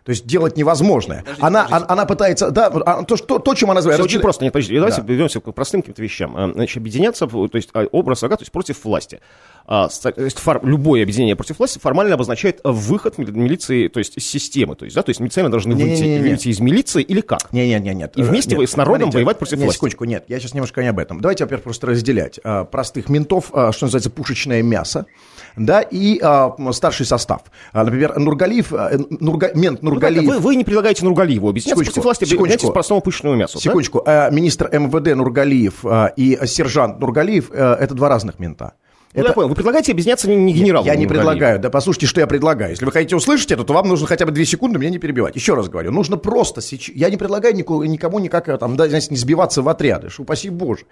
То 0.05 0.11
есть 0.11 0.27
делать 0.27 0.57
невозможное. 0.57 1.25
она, 1.39 1.67
она, 1.71 1.87
она 1.89 2.07
пытается, 2.07 2.51
да, 2.51 2.67
а, 2.67 3.05
то, 3.05 3.17
что, 3.17 3.39
то, 3.39 3.55
чем 3.55 3.71
она 3.71 3.79
называет. 3.79 3.99
Всё 4.01 4.05
очень 4.05 4.21
просто, 4.21 4.45
нет, 4.45 4.53
подождите, 4.53 4.79
давайте 4.81 5.01
Да. 5.03 5.07
вернемся 5.07 5.41
к 5.41 5.53
простым 5.53 5.83
каким-то 5.83 6.03
вещам. 6.03 6.37
А, 6.37 6.53
Значит, 6.53 6.77
объединяться, 6.79 7.27
то 7.29 7.49
есть 7.53 7.69
а, 7.73 7.87
образ 7.93 8.23
врага, 8.23 8.37
то 8.37 8.43
есть 8.43 8.51
против 8.53 8.85
власти. 8.85 9.21
А, 9.65 9.87
то 9.89 10.13
есть 10.25 10.39
фор- 10.41 10.61
любое 10.65 11.03
объединение 11.05 11.37
против 11.37 11.61
власти 11.61 11.79
формально 11.79 12.15
обозначает 12.15 12.61
выход 12.65 13.17
мили- 13.19 13.31
милиции, 13.31 13.87
то 13.87 13.99
есть 14.01 14.17
из 14.17 14.27
системы. 14.27 14.75
То 14.75 14.85
есть, 14.87 14.97
да, 14.97 15.03
то 15.03 15.11
есть 15.11 15.21
милиционеры 15.21 15.53
должны 15.53 15.75
выйти, 15.77 16.03
Не-не-не-не. 16.03 16.31
выйти 16.31 16.49
из 16.49 16.59
милиции 16.59 17.03
или 17.03 17.21
как? 17.21 17.53
Нет, 17.53 17.69
нет, 17.69 17.83
нет, 17.85 17.95
нет. 17.95 18.13
И 18.17 18.23
вместе 18.23 18.57
Нет, 18.57 18.69
с 18.69 18.77
народом 18.77 19.03
смотрите, 19.03 19.19
воевать 19.19 19.39
против 19.39 19.53
нет, 19.59 19.65
власти. 19.67 19.77
секундочку, 19.77 20.05
нет, 20.05 20.25
я 20.27 20.41
сейчас 20.41 20.55
немножко 20.55 20.83
не 20.83 20.89
об 20.89 20.99
этом. 20.99 21.21
Давайте, 21.21 21.45
во-первых, 21.45 21.63
просто 21.63 21.87
разделять 21.87 22.41
а, 22.43 22.65
простых 22.65 23.09
ментов, 23.09 23.51
а, 23.53 23.71
что 23.71 23.87
называется, 23.87 24.11
пушечное 24.11 24.63
мясо, 24.65 25.07
да, 25.57 25.81
и 25.81 26.19
а, 26.23 26.55
старший 26.73 27.07
состав. 27.07 27.43
А, 27.73 27.85
например, 27.85 28.19
Нургалиев, 28.19 28.73
а, 28.73 28.91
Нурга- 29.21 29.53
мент 29.55 29.83
Ну, 29.83 29.91
Нургалиев... 29.91 30.25
Вы, 30.29 30.39
вы 30.39 30.57
не 30.57 30.65
предлагаете 30.65 31.05
Нургалиеву 31.05 31.49
объединяться 31.49 31.71
Секундочку, 31.71 31.95
против 31.95 32.05
власти, 32.05 32.25
секундочку. 32.25 32.43
объединяйтесь 32.45 32.71
к 32.71 32.73
простому 32.73 33.01
пышному 33.01 33.37
мясу. 33.37 33.55
да? 33.59 33.61
Секундочку, 33.61 34.03
а, 34.07 34.31
министр 34.31 34.69
МВД 34.73 35.15
Нургалиев 35.17 35.85
и 36.17 36.39
сержант 36.47 37.01
Нургалиев 37.01 37.51
это 37.53 37.95
два 37.95 38.09
разных 38.09 38.39
мента. 38.39 38.73
Ну, 39.15 39.25
я 39.25 39.33
понял. 39.33 39.49
Вы 39.49 39.55
предлагаете 39.55 39.93
объединяться 39.93 40.29
не, 40.29 40.37
не 40.37 40.53
генералу. 40.53 40.87
Я 40.87 40.95
не 40.97 41.07
предлагаю. 41.07 41.59
Да 41.59 41.71
послушайте, 41.71 42.07
что 42.07 42.21
я 42.21 42.27
предлагаю. 42.27 42.71
Если 42.71 42.85
вы 42.85 42.93
хотите 42.93 43.15
услышать 43.17 43.51
это, 43.53 43.65
то 43.65 43.75
вам 43.75 43.89
нужно 43.89 44.07
хотя 44.07 44.25
бы 44.25 44.33
две 44.33 44.45
секунды 44.45 44.79
меня 44.79 44.91
не 44.91 44.99
перебивать. 44.99 45.37
Еще 45.37 45.55
раз 45.55 45.69
говорю, 45.69 45.93
нужно 45.93 46.17
просто 46.17 46.61
сейчас... 46.61 46.95
Я 46.95 47.11
не 47.11 47.17
предлагаю 47.17 47.55
никому, 47.55 47.83
никому 47.85 48.19
никак 48.19 48.49
э, 48.49 48.57
там, 48.57 48.77
да, 48.77 48.89
знаете, 48.89 49.09
не 49.11 49.17
сбиваться 49.17 49.63
в 49.63 49.69
отряды, 49.69 50.09
что 50.09 50.23
упаси 50.23 50.49
боже. 50.49 50.85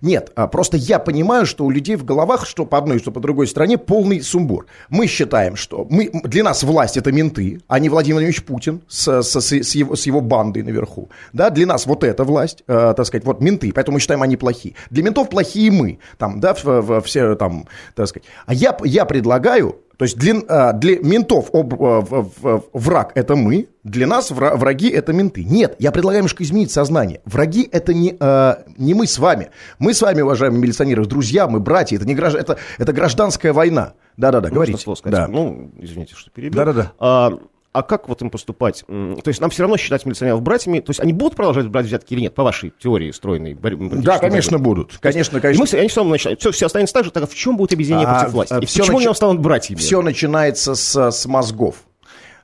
Нет, 0.00 0.30
а 0.34 0.46
просто 0.46 0.76
я 0.76 0.98
понимаю, 0.98 1.46
что 1.46 1.64
у 1.64 1.70
людей 1.70 1.96
в 1.96 2.04
головах, 2.04 2.46
что 2.46 2.66
по 2.66 2.78
одной, 2.78 2.98
что 2.98 3.10
по 3.10 3.20
другой 3.20 3.46
стороне, 3.46 3.78
полный 3.78 4.20
сумбур. 4.20 4.66
Мы 4.88 5.06
считаем, 5.06 5.56
что 5.56 5.86
мы, 5.88 6.10
для 6.24 6.44
нас 6.44 6.62
власть 6.62 6.96
это 6.96 7.12
менты, 7.12 7.60
а 7.68 7.78
не 7.78 7.88
Владимир 7.88 8.16
Владимирович 8.16 8.44
Путин 8.44 8.82
с, 8.88 9.22
с, 9.22 9.40
с, 9.40 9.52
с 9.52 9.74
его, 9.74 9.96
с 9.96 10.06
его 10.06 10.20
бандой 10.20 10.62
наверху. 10.62 11.08
Да, 11.32 11.50
для 11.50 11.66
нас 11.66 11.86
вот 11.86 12.04
эта 12.04 12.24
власть, 12.24 12.62
э, 12.66 12.94
так 12.96 13.06
сказать, 13.06 13.24
вот 13.24 13.40
менты, 13.40 13.72
поэтому 13.72 13.94
мы 13.96 14.00
считаем, 14.00 14.22
они 14.22 14.36
плохие. 14.36 14.74
Для 14.90 15.02
ментов 15.02 15.28
плохие 15.30 15.70
мы, 15.70 15.98
там, 16.18 16.40
да, 16.40 16.54
в, 16.54 16.64
в- 16.64 17.00
все 17.02 17.34
там, 17.62 17.68
так 17.94 18.06
сказать. 18.08 18.26
А 18.46 18.54
я, 18.54 18.76
я 18.84 19.04
предлагаю, 19.04 19.76
то 19.96 20.04
есть 20.04 20.16
для, 20.18 20.34
а, 20.48 20.72
для 20.72 20.98
ментов 20.98 21.50
об- 21.52 21.74
в- 21.74 22.64
враг 22.72 23.12
это 23.14 23.36
мы, 23.36 23.68
для 23.84 24.06
нас 24.06 24.30
вра- 24.32 24.56
враги 24.56 24.88
это 24.88 25.12
менты. 25.12 25.44
Нет, 25.44 25.76
я 25.78 25.92
предлагаю 25.92 26.20
немножко 26.22 26.42
изменить 26.42 26.70
сознание. 26.72 27.20
Враги 27.24 27.68
это 27.70 27.94
не, 27.94 28.16
а, 28.18 28.64
не 28.76 28.94
мы 28.94 29.06
с 29.06 29.18
вами. 29.18 29.50
Мы 29.78 29.94
с 29.94 30.02
вами, 30.02 30.22
уважаемые 30.22 30.60
милиционеры, 30.60 31.04
друзья, 31.06 31.46
мы 31.46 31.60
братья, 31.60 31.96
это, 31.96 32.06
не 32.06 32.14
гражд... 32.14 32.36
это, 32.36 32.58
это 32.78 32.92
гражданская 32.92 33.52
война. 33.52 33.94
Да-да-да, 34.16 34.48
Можно 34.48 34.54
говорите. 34.54 34.78
слово 34.82 34.96
сказать? 34.96 35.18
Да. 35.20 35.28
Ну, 35.28 35.70
извините, 35.78 36.14
что 36.16 36.30
перебил. 36.30 36.56
Да-да-да. 36.58 36.92
А, 36.98 37.32
а 37.74 37.82
как 37.82 38.08
вот 38.08 38.22
им 38.22 38.30
поступать? 38.30 38.84
То 38.86 39.22
есть 39.26 39.40
нам 39.40 39.50
все 39.50 39.64
равно 39.64 39.76
считать 39.76 40.06
милиционеров 40.06 40.40
братьями? 40.40 40.78
То 40.80 40.90
есть 40.90 41.00
они 41.00 41.12
будут 41.12 41.34
продолжать 41.36 41.66
брать 41.68 41.86
взятки 41.86 42.14
или 42.14 42.20
нет, 42.20 42.34
по 42.34 42.44
вашей 42.44 42.72
теории 42.78 43.10
стройной 43.10 43.54
борьбы? 43.54 43.90
Да, 43.96 44.18
конечно, 44.18 44.58
будут. 44.58 44.96
Конечно, 45.00 45.40
конечно. 45.40 45.60
мы, 45.60 45.66
с- 45.66 45.74
они 45.74 45.88
все 45.88 46.00
равно 46.00 46.12
начинают. 46.12 46.40
Все, 46.40 46.52
все 46.52 46.66
останется 46.66 46.94
так 46.94 47.04
же, 47.04 47.10
тогда 47.10 47.26
в 47.26 47.34
чем 47.34 47.56
будет 47.56 47.72
объединение 47.72 48.06
А, 48.06 48.20
против 48.20 48.32
власти? 48.32 48.52
а, 48.54 48.58
И 48.60 48.66
всё 48.66 48.80
почему 48.82 48.98
начи- 49.00 49.06
они 49.06 49.14
станут 49.14 49.40
братьями? 49.40 49.78
Все 49.78 50.00
начинается 50.02 50.74
с, 50.74 51.10
с 51.10 51.26
мозгов. 51.26 51.76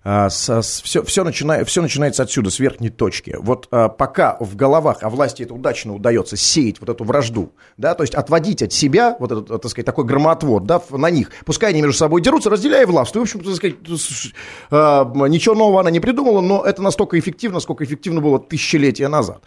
Все, 0.03 0.63
все, 1.03 1.25
начина, 1.25 1.65
все 1.65 1.83
начинается 1.83 2.23
отсюда, 2.23 2.51
с 2.51 2.59
верхней 2.59 2.89
точки. 2.89 3.37
Вот 3.39 3.69
а, 3.71 3.89
пока 3.89 4.37
в 4.41 4.57
головах, 4.57 4.99
а 5.03 5.11
власти 5.11 5.43
это 5.43 5.53
удачно 5.53 5.95
удается 5.95 6.37
сеять 6.37 6.81
вот 6.81 6.89
эту 6.89 7.05
вражду, 7.05 7.53
да, 7.77 7.95
то 7.95 8.03
есть 8.03 8.15
отводить 8.15 8.63
от 8.63 8.73
себя 8.73 9.17
вот 9.21 9.31
этот, 9.31 9.49
так 9.49 9.71
сказать, 9.71 9.85
такой 9.85 10.05
громоотвод, 10.05 10.65
да, 10.65 10.81
на 10.91 11.11
них, 11.11 11.31
пускай 11.45 11.71
они 11.71 11.83
между 11.83 11.99
собой 11.99 12.23
дерутся, 12.23 12.49
разделяя 12.49 12.87
власть. 12.87 13.15
И, 13.15 13.19
в 13.19 13.23
общем-то, 13.23 13.47
так 13.47 13.57
сказать, 13.57 13.77
а, 14.71 15.05
ничего 15.29 15.55
нового 15.55 15.81
она 15.81 15.91
не 15.91 16.01
придумала, 16.01 16.41
но 16.41 16.65
это 16.65 16.81
настолько 16.81 17.19
эффективно, 17.19 17.61
сколько 17.61 17.85
эффективно 17.85 18.21
было 18.21 18.39
тысячелетия 18.39 19.09
назад. 19.09 19.43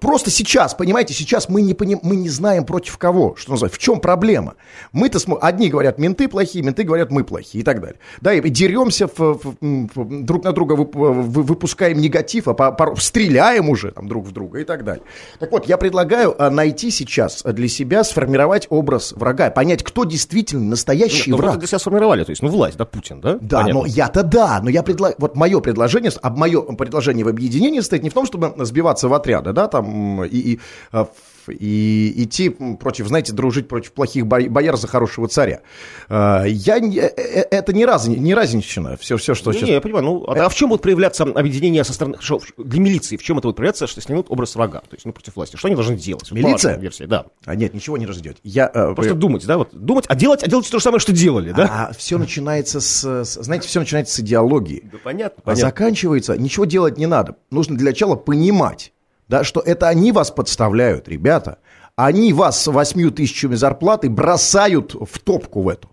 Просто 0.00 0.30
сейчас, 0.30 0.74
понимаете, 0.74 1.14
сейчас 1.14 1.48
мы 1.48 1.62
не, 1.62 1.74
поним, 1.74 2.00
мы 2.02 2.16
не 2.16 2.28
знаем 2.28 2.64
против 2.64 2.98
кого, 2.98 3.34
что 3.36 3.52
называется, 3.52 3.78
в 3.78 3.82
чем 3.82 4.00
проблема. 4.00 4.54
Мы-то 4.92 5.18
смо- 5.18 5.38
одни 5.40 5.68
говорят, 5.68 5.98
менты 5.98 6.28
плохие, 6.28 6.64
менты 6.64 6.82
говорят, 6.84 7.10
мы 7.10 7.24
плохие 7.24 7.62
и 7.62 7.64
так 7.64 7.80
далее. 7.80 7.98
Да, 8.20 8.32
и 8.32 8.48
деремся, 8.50 9.06
в- 9.06 9.18
в- 9.18 9.54
в- 9.60 10.24
друг 10.24 10.44
на 10.44 10.52
друга 10.52 10.74
вып- 10.74 10.96
вы- 10.96 11.42
выпускаем 11.42 11.98
негатив, 12.00 12.48
а 12.48 12.54
по- 12.54 12.72
по- 12.72 12.96
стреляем 13.00 13.68
уже 13.68 13.90
там, 13.92 14.08
друг 14.08 14.26
в 14.26 14.32
друга 14.32 14.60
и 14.60 14.64
так 14.64 14.84
далее. 14.84 15.02
Так 15.38 15.50
вот, 15.52 15.66
я 15.66 15.76
предлагаю 15.76 16.34
а, 16.40 16.50
найти 16.50 16.90
сейчас 16.90 17.42
для 17.42 17.68
себя, 17.68 18.04
сформировать 18.04 18.66
образ 18.70 19.12
врага, 19.12 19.50
понять, 19.50 19.82
кто 19.82 20.04
действительно 20.04 20.64
настоящий 20.64 21.30
Ну, 21.30 21.36
вы 21.36 21.42
враг. 21.42 21.52
это 21.52 21.58
для 21.60 21.68
себя 21.68 21.78
сформировали, 21.78 22.24
то 22.24 22.30
есть, 22.30 22.42
ну, 22.42 22.48
власть, 22.48 22.76
да, 22.76 22.84
Путин, 22.84 23.20
да? 23.20 23.38
Да, 23.40 23.58
Понятно. 23.62 23.80
но 23.80 23.86
я-то 23.86 24.22
да, 24.22 24.60
но 24.62 24.70
я 24.70 24.82
предлагаю, 24.82 25.16
вот 25.18 25.36
мое 25.36 25.60
предложение, 25.60 26.10
а 26.22 26.30
мое 26.30 26.60
предложение 26.62 27.24
в 27.24 27.28
объединении 27.28 27.80
стоит 27.80 28.02
не 28.02 28.10
в 28.10 28.14
том, 28.14 28.26
чтобы 28.26 28.52
сбиваться 28.64 29.08
в 29.08 29.14
отряды, 29.40 29.52
да, 29.52 29.68
там, 29.68 30.24
и, 30.24 30.28
и, 30.28 30.60
а, 30.92 31.08
и 31.48 32.12
идти 32.24 32.50
против, 32.50 33.08
знаете, 33.08 33.32
дружить 33.32 33.66
против 33.68 33.92
плохих 33.92 34.26
бо- 34.26 34.48
бояр 34.48 34.76
за 34.76 34.86
хорошего 34.86 35.26
царя. 35.28 35.60
А, 36.08 36.44
Я, 36.44 36.78
э, 36.78 37.12
э, 37.16 37.44
это 37.50 37.72
не, 37.72 37.84
раз, 37.86 38.06
не 38.06 38.34
разнищина, 38.34 38.96
все, 38.96 39.16
все, 39.16 39.34
что 39.34 39.50
Не, 39.50 39.58
сейчас... 39.58 39.68
не, 39.68 39.74
я 39.74 39.80
понимаю. 39.80 40.04
Ну, 40.04 40.24
а, 40.28 40.46
а 40.46 40.48
в 40.48 40.54
чем 40.54 40.68
будет 40.68 40.82
проявляться 40.82 41.24
объединение 41.24 41.82
со 41.84 41.92
стороны... 41.92 42.18
Что, 42.20 42.40
для 42.58 42.80
милиции, 42.80 43.16
в 43.16 43.22
чем 43.22 43.38
это 43.38 43.48
будет 43.48 43.56
проявляться, 43.56 43.86
что 43.86 44.00
снимут 44.00 44.26
образ 44.28 44.54
врага, 44.54 44.80
то 44.80 44.94
есть, 44.94 45.04
ну, 45.06 45.12
против 45.12 45.36
власти? 45.36 45.56
Что 45.56 45.68
они 45.68 45.74
должны 45.74 45.96
делать? 45.96 46.30
Милиция? 46.30 46.72
вашей 46.72 46.82
версии, 46.82 47.04
да. 47.04 47.26
А 47.44 47.54
нет, 47.54 47.74
ничего 47.74 47.96
не 47.96 48.06
разойдет. 48.06 48.38
Я, 48.42 48.70
э, 48.72 48.94
Просто 48.94 49.14
думать, 49.14 49.46
да, 49.46 49.58
вот 49.58 49.70
думать, 49.72 50.04
а 50.08 50.14
делать, 50.14 50.42
а 50.42 50.48
делать 50.48 50.70
то 50.70 50.78
же 50.78 50.82
самое, 50.82 51.00
что 51.00 51.12
делали, 51.12 51.52
да? 51.52 51.88
а 51.88 51.92
все 51.94 52.18
начинается 52.18 52.80
с, 52.80 53.24
знаете, 53.24 53.66
все 53.66 53.80
начинается 53.80 54.14
с 54.14 54.20
идеологии. 54.20 54.88
Да, 54.92 54.98
понятно, 55.02 55.42
А 55.42 55.46
понятно. 55.46 55.68
заканчивается, 55.68 56.36
ничего 56.36 56.64
делать 56.64 56.98
не 56.98 57.06
надо. 57.06 57.36
Нужно 57.50 57.76
для 57.76 57.86
начала 57.86 58.14
понимать, 58.16 58.92
да, 59.30 59.44
что 59.44 59.60
это 59.60 59.88
они 59.88 60.10
вас 60.10 60.32
подставляют, 60.32 61.08
ребята. 61.08 61.58
Они 61.94 62.32
вас 62.32 62.60
с 62.60 62.66
8 62.66 63.10
тысячами 63.12 63.54
зарплаты 63.54 64.10
бросают 64.10 64.94
в 64.94 65.18
топку 65.20 65.62
в 65.62 65.68
эту. 65.68 65.88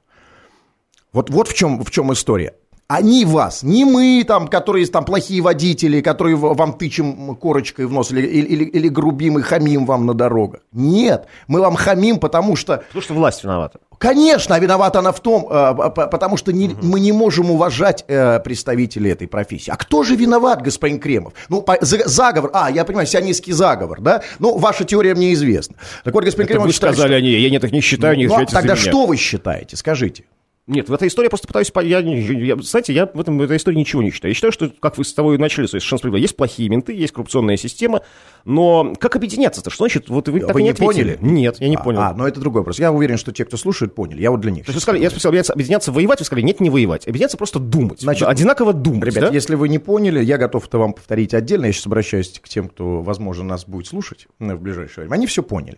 Вот, 1.13 1.29
вот 1.29 1.48
в, 1.48 1.53
чем, 1.53 1.84
в 1.84 1.91
чем 1.91 2.12
история. 2.12 2.56
Они 2.89 3.25
вас, 3.25 3.63
не 3.63 3.84
мы, 3.84 4.24
там, 4.25 4.48
которые 4.48 4.86
там 4.88 5.03
плохие 5.03 5.41
водители, 5.41 6.00
которые 6.00 6.38
вам 6.38 6.72
тычем 6.77 7.36
корочкой 7.36 7.86
в 7.86 7.91
нос 7.91 8.12
или, 8.12 8.22
или, 8.25 8.63
или- 8.63 8.88
грубим 8.88 9.38
и 9.38 9.41
хамим 9.41 9.86
вам 9.86 10.06
на 10.06 10.13
дорогах. 10.13 10.62
Нет, 10.72 11.25
мы 11.50 11.60
вам 11.60 11.75
хамим, 11.75 12.17
потому 12.17 12.56
что 12.56 12.77
Потому 12.88 13.01
что 13.01 13.13
власть 13.13 13.44
виновата. 13.44 13.79
Конечно, 13.98 14.56
а 14.56 14.60
виновата 14.60 15.00
она 15.00 15.12
в 15.12 15.20
том, 15.20 15.48
э, 15.51 15.74
потому 15.96 16.38
что 16.38 16.53
не- 16.53 16.77
мы 16.82 17.01
не 17.01 17.12
можем 17.12 17.51
уважать 17.51 18.06
э, 18.08 18.39
представителей 18.39 19.12
этой 19.12 19.27
профессии. 19.27 19.70
А 19.70 19.75
кто 19.75 20.03
же 20.03 20.15
виноват, 20.15 20.62
господин 20.62 21.00
Кремов? 21.01 21.34
Ну, 21.50 21.65
заговор, 21.82 22.51
а, 22.53 22.72
я 22.72 22.86
понимаю, 22.86 23.08
сионистский 23.08 23.51
заговор, 23.51 24.00
да? 24.00 24.22
Ну, 24.39 24.58
ваша 24.58 24.86
теория 24.86 25.13
мне 25.13 25.34
известна. 25.34 25.75
Так 26.06 26.13
вот, 26.13 26.24
господин 26.24 26.46
Это 26.46 26.53
Кремов 26.53 26.67
вы 26.67 26.72
считает, 26.74 26.94
сказали 26.96 27.12
что- 27.13 27.17
они, 27.17 27.32
я 27.32 27.50
нет, 27.50 27.63
их 27.65 27.72
не 27.74 27.82
считаю, 27.82 28.15
не 28.15 28.27
Ну, 28.27 28.36
а 28.36 28.46
тогда 28.46 28.77
что 28.77 29.06
вы 29.08 29.17
считаете, 29.17 29.75
скажите? 29.75 30.24
Нет, 30.68 30.90
в 30.90 30.94
этой 30.94 31.08
истории 31.08 31.28
я 31.28 31.30
просто 31.30 31.48
пытаюсь... 31.48 31.72
Я, 31.84 32.02
не- 32.02 32.20
я- 32.46 32.58
знаете, 32.58 32.92
я 32.94 33.06
в, 33.06 33.20
этом, 33.22 33.38
в 33.38 33.42
этой 33.42 33.56
истории 33.56 33.78
ничего 33.78 34.04
не 34.04 34.12
считаю. 34.12 34.32
Я 34.32 34.36
считаю, 34.36 34.52
что, 34.52 34.70
как 34.82 34.98
вы 34.98 35.06
с 35.06 35.14
того 35.14 35.34
и 35.34 35.38
начали, 35.38 35.66
совершенно 35.66 35.98
справедливо, 35.98 36.22
есть 36.22 36.36
плохие 36.36 36.68
менты, 36.68 36.94
есть 36.94 37.14
коррупционная 37.14 37.56
система, 37.56 38.02
но 38.44 38.94
как 39.00 39.16
объединяться-то? 39.16 39.70
Что 39.70 39.86
значит? 39.86 40.10
Вот 40.10 40.28
вы, 40.28 40.42
так 40.42 40.54
вы 40.54 40.64
не 40.64 40.72
ответили. 40.72 41.16
поняли? 41.16 41.18
Нет, 41.22 41.56
я 41.60 41.70
не 41.70 41.78
А, 41.78 41.80
понял. 41.84 42.02
А, 42.02 42.14
но 42.14 42.28
это 42.28 42.42
другой 42.42 42.62
вопрос. 42.62 42.80
Я 42.80 42.92
уверен, 42.92 43.18
что 43.18 43.32
те, 43.32 43.46
кто 43.46 43.56
слушает, 43.56 43.96
поняли. 43.96 44.22
Я 44.22 44.30
вот 44.30 44.42
для 44.42 44.52
них. 44.52 44.66
То 44.66 44.72
есть 44.72 44.76
вы 44.76 44.82
сказали, 44.82 45.02
я 45.02 45.10
спросил, 45.10 45.30
объединяться, 45.30 45.92
воевать, 45.94 46.20
вы 46.20 46.26
сказали, 46.26 46.44
нет, 46.44 46.60
не 46.60 46.70
воевать. 46.70 47.08
Объединяться 47.08 47.38
просто 47.38 47.60
думать. 47.60 48.02
Значит, 48.02 48.24
Да, 48.24 48.30
одинаково 48.30 48.74
думать, 48.74 49.06
Ребят, 49.06 49.30
да? 49.30 49.30
если 49.34 49.56
вы 49.56 49.70
не 49.70 49.80
поняли, 49.80 50.22
я 50.22 50.38
готов 50.38 50.68
это 50.68 50.78
вам 50.80 50.92
повторить 50.92 51.34
отдельно. 51.34 51.68
Я 51.68 51.72
сейчас 51.72 51.86
обращаюсь 51.88 52.40
к 52.40 52.50
тем, 52.50 52.68
кто, 52.68 53.02
возможно, 53.02 53.46
нас 53.46 53.66
будет 53.66 53.88
слушать 53.88 54.28
в 54.38 54.56
ближайшее 54.58 55.04
время. 55.06 55.14
Они 55.16 55.28
все 55.28 55.44
поняли. 55.44 55.78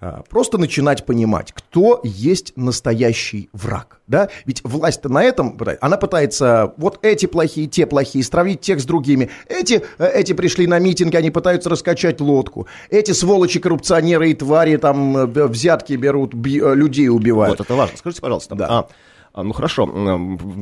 А, 0.00 0.22
Просто 0.28 0.58
начинать 0.58 1.04
понимать, 1.04 1.52
кто 1.52 2.00
есть 2.04 2.52
настоящий 2.56 3.50
враг. 3.52 4.00
Да? 4.06 4.28
Ведь 4.46 4.62
власть-то 4.62 5.08
на 5.08 5.24
этом, 5.24 5.58
она 5.80 5.96
пытается 5.96 6.72
вот 6.76 7.00
эти 7.02 7.26
плохие, 7.26 7.66
те 7.66 7.84
плохие, 7.84 8.24
стравить 8.24 8.60
тех 8.60 8.80
с 8.80 8.84
другими. 8.84 9.30
Эти, 9.48 9.82
э, 9.98 10.10
эти 10.14 10.34
пришли 10.34 10.66
на 10.66 10.78
митинг, 10.78 11.14
они 11.14 11.30
пытаются 11.30 11.68
раскачать 11.68 12.20
лодку. 12.20 12.68
Эти 12.90 13.10
сволочи, 13.10 13.58
коррупционеры 13.58 14.30
и 14.30 14.34
твари 14.34 14.76
там 14.76 15.16
э, 15.16 15.46
взятки 15.46 15.94
берут, 15.94 16.32
би- 16.32 16.60
э, 16.60 16.74
людей 16.74 17.08
убивают. 17.08 17.58
Вот 17.58 17.66
это 17.66 17.74
важно. 17.74 17.96
Скажите, 17.96 18.22
пожалуйста. 18.22 18.54
Да. 18.54 18.66
а, 18.68 18.88
а, 19.32 19.42
ну 19.42 19.52
хорошо, 19.52 19.86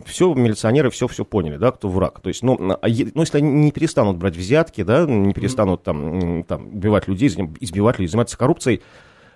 все 0.06 0.32
милиционеры 0.34 0.90
все 0.90 1.06
все 1.08 1.24
поняли, 1.24 1.56
да, 1.56 1.72
кто 1.72 1.88
враг. 1.88 2.20
То 2.20 2.28
есть, 2.28 2.42
ну, 2.42 2.54
а 2.54 2.88
ну, 2.88 3.20
если 3.20 3.38
они 3.38 3.50
не 3.50 3.70
перестанут 3.70 4.16
брать 4.16 4.36
взятки, 4.36 4.82
да, 4.82 5.04
не 5.04 5.34
перестанут 5.34 5.82
там, 5.82 6.42
там 6.44 6.68
убивать 6.68 7.06
людей, 7.06 7.28
избивать 7.60 7.98
людей, 7.98 8.10
заниматься 8.10 8.36
коррупцией, 8.36 8.82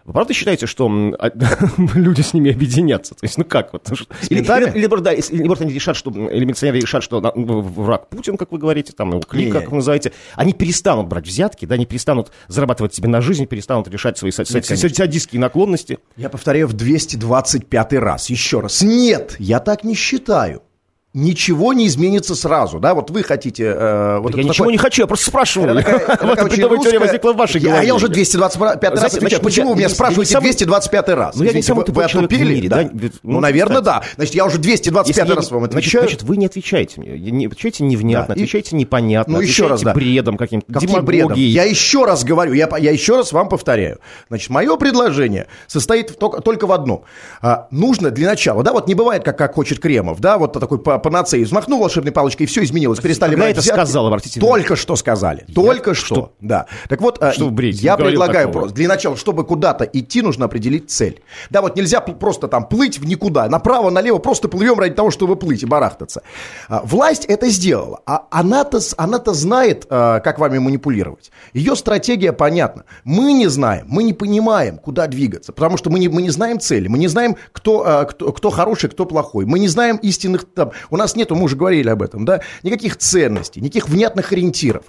вы 0.04 0.12
правда 0.12 0.32
считаете, 0.32 0.66
что 0.66 0.86
а, 1.18 1.30
люди 1.94 2.20
с 2.20 2.32
ними 2.34 2.52
объединятся? 2.52 3.14
То 3.14 3.24
есть, 3.24 3.38
ну 3.38 3.44
как 3.44 3.72
вот? 3.72 3.88
Или, 4.28 4.40
или, 4.40 4.78
или, 4.78 4.86
да, 5.00 5.12
или, 5.12 5.38
наоборот, 5.38 5.60
они 5.60 5.72
решат, 5.72 5.96
что, 5.96 6.10
или 6.10 6.44
милиционеры 6.44 6.80
решат, 6.80 7.02
что 7.02 7.20
враг 7.20 8.08
Путин, 8.08 8.36
как 8.36 8.52
вы 8.52 8.58
говорите, 8.58 8.92
там, 8.92 9.10
его 9.10 9.20
клик, 9.20 9.46
Не. 9.46 9.52
как 9.52 9.70
вы 9.70 9.76
называете, 9.76 10.12
они 10.34 10.52
перестанут 10.52 11.06
брать 11.08 11.26
взятки, 11.26 11.66
да, 11.66 11.74
они 11.74 11.86
перестанут 11.86 12.32
зарабатывать 12.48 12.94
себе 12.94 13.08
на 13.08 13.20
жизнь, 13.20 13.46
перестанут 13.46 13.88
решать 13.88 14.18
свои 14.18 14.30
садистские 14.30 15.40
наклонности. 15.40 15.98
Я 16.16 16.28
повторяю 16.28 16.66
в 16.68 16.72
225 16.72 17.92
раз, 17.94 18.30
еще 18.30 18.60
раз. 18.60 18.82
Нет, 18.82 19.36
я 19.38 19.60
так 19.60 19.84
не 19.84 19.94
считаю. 19.94 20.62
Ничего 21.12 21.72
не 21.72 21.88
изменится 21.88 22.36
сразу, 22.36 22.78
да, 22.78 22.94
вот 22.94 23.10
вы 23.10 23.24
хотите... 23.24 23.64
э, 23.76 24.18
вот 24.20 24.32
я 24.36 24.44
ничего 24.44 24.52
такое- 24.66 24.72
не 24.72 24.78
хочу, 24.78 25.02
я 25.02 25.06
просто 25.08 25.26
спрашиваю. 25.26 25.74
Такая- 25.74 25.98
Вот 26.22 26.36
такая 26.38 26.48
теория 26.50 26.68
русская- 26.76 26.98
возникла 27.00 27.32
в 27.32 27.36
вашей 27.36 27.60
голове. 27.60 27.80
А 27.80 27.82
я 27.82 27.96
уже 27.96 28.06
225 28.06 28.90
раз 28.90 29.00
Значит, 29.00 29.16
отвечаю. 29.18 29.42
Почему 29.42 29.70
вы 29.70 29.76
меня 29.78 29.88
спрашиваете 29.88 30.32
самый- 30.32 30.44
225 30.44 31.08
раз? 31.08 31.34
Ну, 31.34 31.42
я 31.42 31.52
не 31.52 31.62
самый 31.62 31.80
вы- 31.80 31.84
тупой 31.86 32.04
вы 32.04 32.10
человек 32.10 32.30
в 32.30 32.40
мире, 32.40 32.68
да? 32.68 32.88
Ну, 32.92 33.10
ну, 33.24 33.40
наверное, 33.40 33.80
да. 33.80 34.04
Значит, 34.14 34.36
я 34.36 34.44
уже 34.46 34.58
225 34.58 35.16
Если 35.26 35.34
раз 35.34 35.50
вам 35.50 35.60
значит, 35.62 35.76
отвечаю. 35.78 36.04
Значит, 36.04 36.22
вы 36.22 36.36
не 36.36 36.46
отвечаете 36.46 37.00
мне. 37.00 37.18
Не, 37.18 37.46
отвечаете 37.46 37.82
невнятно, 37.82 38.34
отвечаете 38.34 38.76
непонятно, 38.76 39.34
Ну, 39.34 39.40
еще 39.40 39.66
раз, 39.66 39.82
да. 39.82 39.92
бредом 39.92 40.36
каким-то, 40.36 40.78
демагогией. 40.78 41.48
Я 41.50 41.64
еще 41.64 42.04
раз 42.04 42.22
говорю, 42.22 42.52
я, 42.52 42.68
я 42.78 42.92
еще 42.92 43.16
раз 43.16 43.32
вам 43.32 43.48
повторяю. 43.48 43.98
Значит, 44.28 44.48
мое 44.50 44.76
предложение 44.76 45.48
состоит 45.66 46.16
только, 46.20 46.40
только 46.40 46.68
в 46.68 46.72
одном. 46.72 47.02
А, 47.42 47.66
нужно 47.72 48.12
для 48.12 48.28
начала, 48.28 48.62
да, 48.62 48.72
вот 48.72 48.86
не 48.86 48.94
бывает, 48.94 49.24
как, 49.24 49.36
как 49.36 49.56
хочет 49.56 49.80
Кремов, 49.80 50.20
да, 50.20 50.38
вот 50.38 50.52
такой 50.52 50.78
панацеей. 51.00 51.44
Взмахнул 51.44 51.80
волшебной 51.80 52.12
палочкой, 52.12 52.44
и 52.44 52.48
все 52.48 52.62
изменилось. 52.62 53.00
Перестали 53.00 53.30
Когда 53.30 53.44
брать 53.44 53.52
это 53.52 53.60
взятки. 53.62 53.76
сказал, 53.78 54.06
обратите 54.06 54.40
внимание? 54.40 54.62
Только 54.62 54.76
что 54.76 54.96
сказали. 54.96 55.44
Только 55.54 55.94
что. 55.94 56.14
Что? 56.14 56.32
Да. 56.40 56.66
Так 56.88 57.00
вот, 57.00 57.18
э, 57.22 57.32
Что 57.32 57.50
я 57.60 57.96
предлагаю 57.96 58.46
такого. 58.46 58.62
просто. 58.62 58.76
Для 58.76 58.88
начала, 58.88 59.16
чтобы 59.16 59.44
куда-то 59.44 59.84
идти, 59.84 60.22
нужно 60.22 60.46
определить 60.46 60.90
цель. 60.90 61.22
Да, 61.50 61.62
вот 61.62 61.76
нельзя 61.76 62.00
просто 62.00 62.48
там 62.48 62.66
плыть 62.66 62.98
в 62.98 63.06
никуда. 63.06 63.48
Направо, 63.48 63.90
налево 63.90 64.18
просто 64.18 64.48
плывем 64.48 64.78
ради 64.78 64.94
того, 64.94 65.10
чтобы 65.10 65.36
плыть 65.36 65.62
и 65.62 65.66
барахтаться. 65.66 66.22
А, 66.68 66.82
Власть 66.84 67.24
это 67.26 67.48
сделала. 67.48 68.00
А 68.06 68.26
она-то, 68.30 68.80
она-то 68.96 69.32
знает, 69.32 69.86
а, 69.88 70.20
как 70.20 70.38
вами 70.38 70.58
манипулировать. 70.58 71.30
Ее 71.52 71.76
стратегия 71.76 72.32
понятна. 72.32 72.84
Мы 73.04 73.32
не 73.32 73.48
знаем, 73.48 73.86
мы 73.88 74.02
не 74.02 74.12
понимаем, 74.12 74.78
куда 74.78 75.06
двигаться. 75.06 75.52
Потому 75.52 75.76
что 75.76 75.90
мы 75.90 75.98
не, 75.98 76.08
мы 76.08 76.22
не 76.22 76.30
знаем 76.30 76.60
цели. 76.60 76.88
Мы 76.88 76.98
не 76.98 77.08
знаем, 77.08 77.36
кто, 77.52 77.82
а, 77.86 78.04
кто, 78.04 78.32
кто 78.32 78.50
хороший, 78.50 78.90
кто 78.90 79.06
плохой. 79.06 79.44
Мы 79.46 79.58
не 79.58 79.68
знаем 79.68 79.96
истинных... 79.96 80.44
Там, 80.54 80.72
у 80.90 80.96
нас 80.96 81.16
нету, 81.16 81.34
мы 81.34 81.44
уже 81.44 81.56
говорили 81.56 81.88
об 81.88 82.02
этом, 82.02 82.24
да, 82.24 82.40
никаких 82.62 82.96
ценностей, 82.96 83.60
никаких 83.60 83.88
внятных 83.88 84.32
ориентиров. 84.32 84.84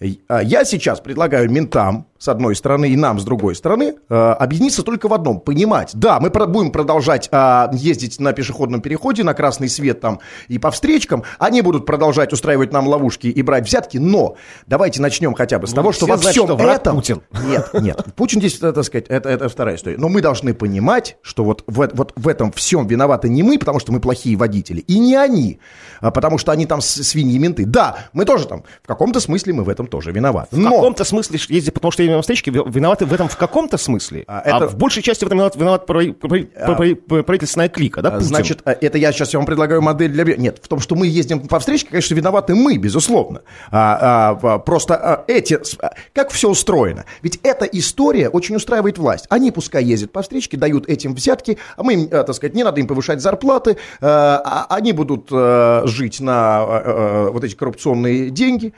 И, 0.00 0.20
а, 0.28 0.42
Я 0.42 0.64
сейчас 0.64 1.00
предлагаю 1.00 1.50
ментам, 1.50 2.06
с 2.22 2.28
одной 2.28 2.54
стороны, 2.54 2.88
и 2.88 2.94
нам, 2.94 3.18
с 3.18 3.24
другой 3.24 3.56
стороны, 3.56 3.94
э, 4.08 4.14
объединиться 4.14 4.84
только 4.84 5.08
в 5.08 5.12
одном. 5.12 5.40
Понимать, 5.40 5.90
да, 5.94 6.20
мы 6.20 6.30
про- 6.30 6.46
будем 6.46 6.70
продолжать 6.70 7.28
а, 7.32 7.68
ездить 7.72 8.20
на 8.20 8.32
пешеходном 8.32 8.80
переходе, 8.80 9.24
на 9.24 9.34
красный 9.34 9.68
свет 9.68 10.00
там 10.00 10.20
и 10.46 10.58
по 10.58 10.70
встречкам. 10.70 11.24
Они 11.40 11.62
будут 11.62 11.84
продолжать 11.84 12.32
устраивать 12.32 12.72
нам 12.72 12.86
ловушки 12.86 13.26
и 13.26 13.42
брать 13.42 13.66
взятки, 13.66 13.98
но 13.98 14.36
давайте 14.68 15.02
начнем 15.02 15.34
хотя 15.34 15.58
бы 15.58 15.66
с 15.66 15.72
того, 15.72 15.90
что 15.90 16.06
во 16.06 16.16
знают, 16.16 16.36
всем 16.36 16.46
что 16.46 16.56
этом... 16.70 16.94
Путин. 16.94 17.22
Нет, 17.44 17.70
нет. 17.74 18.06
Путин 18.14 18.38
здесь, 18.38 18.56
э, 18.62 18.72
так 18.72 18.84
сказать, 18.84 19.06
это, 19.08 19.28
это 19.28 19.48
вторая 19.48 19.74
история. 19.74 19.96
Но 19.98 20.08
мы 20.08 20.20
должны 20.20 20.54
понимать, 20.54 21.16
что 21.22 21.42
вот 21.42 21.64
в, 21.66 21.90
вот 21.92 22.12
в 22.14 22.28
этом 22.28 22.52
всем 22.52 22.86
виноваты 22.86 23.28
не 23.28 23.42
мы, 23.42 23.58
потому 23.58 23.80
что 23.80 23.90
мы 23.90 23.98
плохие 23.98 24.36
водители, 24.36 24.78
и 24.78 25.00
не 25.00 25.16
они, 25.16 25.58
а 26.00 26.12
потому 26.12 26.38
что 26.38 26.52
они 26.52 26.66
там 26.66 26.80
с- 26.80 27.02
свиньи 27.02 27.36
менты. 27.38 27.66
Да, 27.66 27.96
мы 28.12 28.24
тоже 28.26 28.46
там, 28.46 28.62
в 28.84 28.86
каком-то 28.86 29.18
смысле 29.18 29.54
мы 29.54 29.64
в 29.64 29.68
этом 29.68 29.88
тоже 29.88 30.12
виноваты. 30.12 30.54
В 30.54 30.58
Но... 30.60 30.70
каком-то 30.70 31.02
смысле 31.02 31.40
ездить, 31.48 31.74
потому 31.74 31.90
что 31.90 32.11
встречке, 32.20 32.50
ви- 32.50 32.62
виноваты 32.66 33.06
в 33.06 33.12
этом 33.14 33.28
в 33.28 33.36
каком-то 33.36 33.78
смысле. 33.78 34.24
А, 34.26 34.40
А, 34.44 34.56
это- 34.56 34.68
в 34.68 34.76
большей 34.76 35.02
части 35.02 35.24
в 35.24 35.28
этом 35.28 35.38
виноват, 35.38 35.56
виноват 35.56 35.86
прави- 35.86 36.12
прави- 36.12 36.48
прави- 36.66 36.94
прави- 36.94 37.22
правительственная 37.22 37.68
клика, 37.68 38.02
да, 38.02 38.08
А, 38.08 38.12
Путин? 38.12 38.26
Значит, 38.26 38.60
а, 38.64 38.72
это 38.72 38.98
я 38.98 39.12
сейчас 39.12 39.32
вам 39.34 39.46
предлагаю 39.46 39.80
модель 39.80 40.10
для... 40.12 40.24
Нет, 40.36 40.58
в 40.62 40.68
том, 40.68 40.80
что 40.80 40.94
мы 40.94 41.06
ездим 41.06 41.40
по 41.48 41.58
встречке, 41.58 41.90
конечно, 41.90 42.14
виноваты 42.14 42.54
мы, 42.54 42.76
безусловно. 42.76 43.40
А, 43.70 44.34
а, 44.42 44.54
а, 44.54 44.58
просто 44.58 44.96
а, 44.96 45.24
эти... 45.26 45.58
а, 45.80 45.92
Как 46.12 46.30
все 46.30 46.50
устроено? 46.50 47.04
Ведь 47.22 47.38
эта 47.42 47.64
история 47.64 48.28
очень 48.28 48.56
устраивает 48.56 48.98
власть. 48.98 49.26
Они 49.30 49.50
пускай 49.50 49.84
ездят 49.84 50.12
по 50.12 50.20
встречке, 50.22 50.56
дают 50.56 50.88
этим 50.88 51.14
взятки, 51.14 51.56
а 51.76 51.82
мы 51.82 51.94
им, 51.94 52.08
а, 52.10 52.24
так 52.24 52.34
сказать, 52.34 52.54
не 52.54 52.64
надо 52.64 52.80
им 52.80 52.86
повышать 52.86 53.20
зарплаты, 53.20 53.76
а, 54.00 54.66
а 54.68 54.74
они 54.76 54.92
будут 54.92 55.28
а, 55.30 55.82
жить 55.86 56.20
на 56.20 56.32
а, 56.32 56.64
а, 56.84 57.30
вот 57.30 57.44
эти 57.44 57.54
коррупционные 57.54 58.30
деньги. 58.30 58.72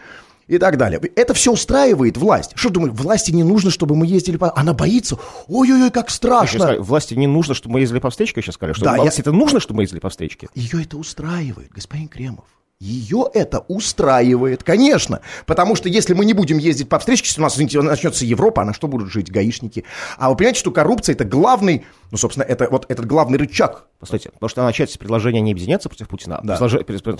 И 0.46 0.58
так 0.58 0.76
далее. 0.76 1.00
Это 1.16 1.32
все 1.34 1.52
устраивает 1.52 2.16
власть. 2.16 2.52
Что 2.54 2.68
думали, 2.70 2.90
власти 2.90 3.30
не 3.30 3.42
нужно, 3.42 3.70
чтобы 3.70 3.96
мы 3.96 4.06
ездили 4.06 4.36
по... 4.36 4.52
Она 4.56 4.74
боится. 4.74 5.16
Ой-ой-ой, 5.48 5.90
как 5.90 6.10
страшно. 6.10 6.58
сказали, 6.58 6.78
власти 6.78 7.14
не 7.14 7.26
нужно, 7.26 7.54
чтобы 7.54 7.74
мы 7.74 7.80
ездили 7.80 7.98
по 7.98 8.10
встречке, 8.10 8.42
сейчас 8.42 8.56
сказали, 8.56 8.74
что 8.74 8.84
Да, 8.84 8.96
власти 8.96 9.20
я- 9.20 9.22
это 9.22 9.32
нужно, 9.32 9.60
чтобы 9.60 9.78
мы 9.78 9.82
ездили 9.84 10.00
по 10.00 10.10
встречке. 10.10 10.48
Ее 10.54 10.82
это 10.82 10.96
устраивает, 10.98 11.70
господин 11.72 12.08
Кремов. 12.08 12.44
Ее 12.84 13.24
это 13.32 13.60
устраивает, 13.60 14.62
конечно. 14.62 15.20
Потому 15.46 15.74
что 15.74 15.88
если 15.88 16.12
мы 16.12 16.26
не 16.26 16.34
будем 16.34 16.58
ездить 16.58 16.90
по 16.90 16.98
встречке, 16.98 17.28
если 17.28 17.40
у 17.40 17.44
нас 17.44 17.54
извините, 17.54 17.80
начнется 17.80 18.26
Европа, 18.26 18.60
а 18.60 18.64
на 18.66 18.74
что 18.74 18.88
будут 18.88 19.10
жить 19.10 19.30
гаишники? 19.32 19.84
А 20.18 20.28
вы 20.28 20.36
понимаете, 20.36 20.60
что 20.60 20.70
коррупция 20.70 21.14
это 21.14 21.24
главный, 21.24 21.86
ну, 22.10 22.18
собственно, 22.18 22.44
это 22.44 22.68
вот 22.70 22.84
этот 22.90 23.06
главный 23.06 23.38
рычаг. 23.38 23.86
Постойте, 23.98 24.28
потому 24.32 24.50
что 24.50 24.62
начать 24.64 24.90
с 24.90 24.98
предложения 24.98 25.40
не 25.40 25.52
объединяться 25.52 25.88
против 25.88 26.08
Путина, 26.08 26.36
а 26.36 26.40
Да. 26.44 26.58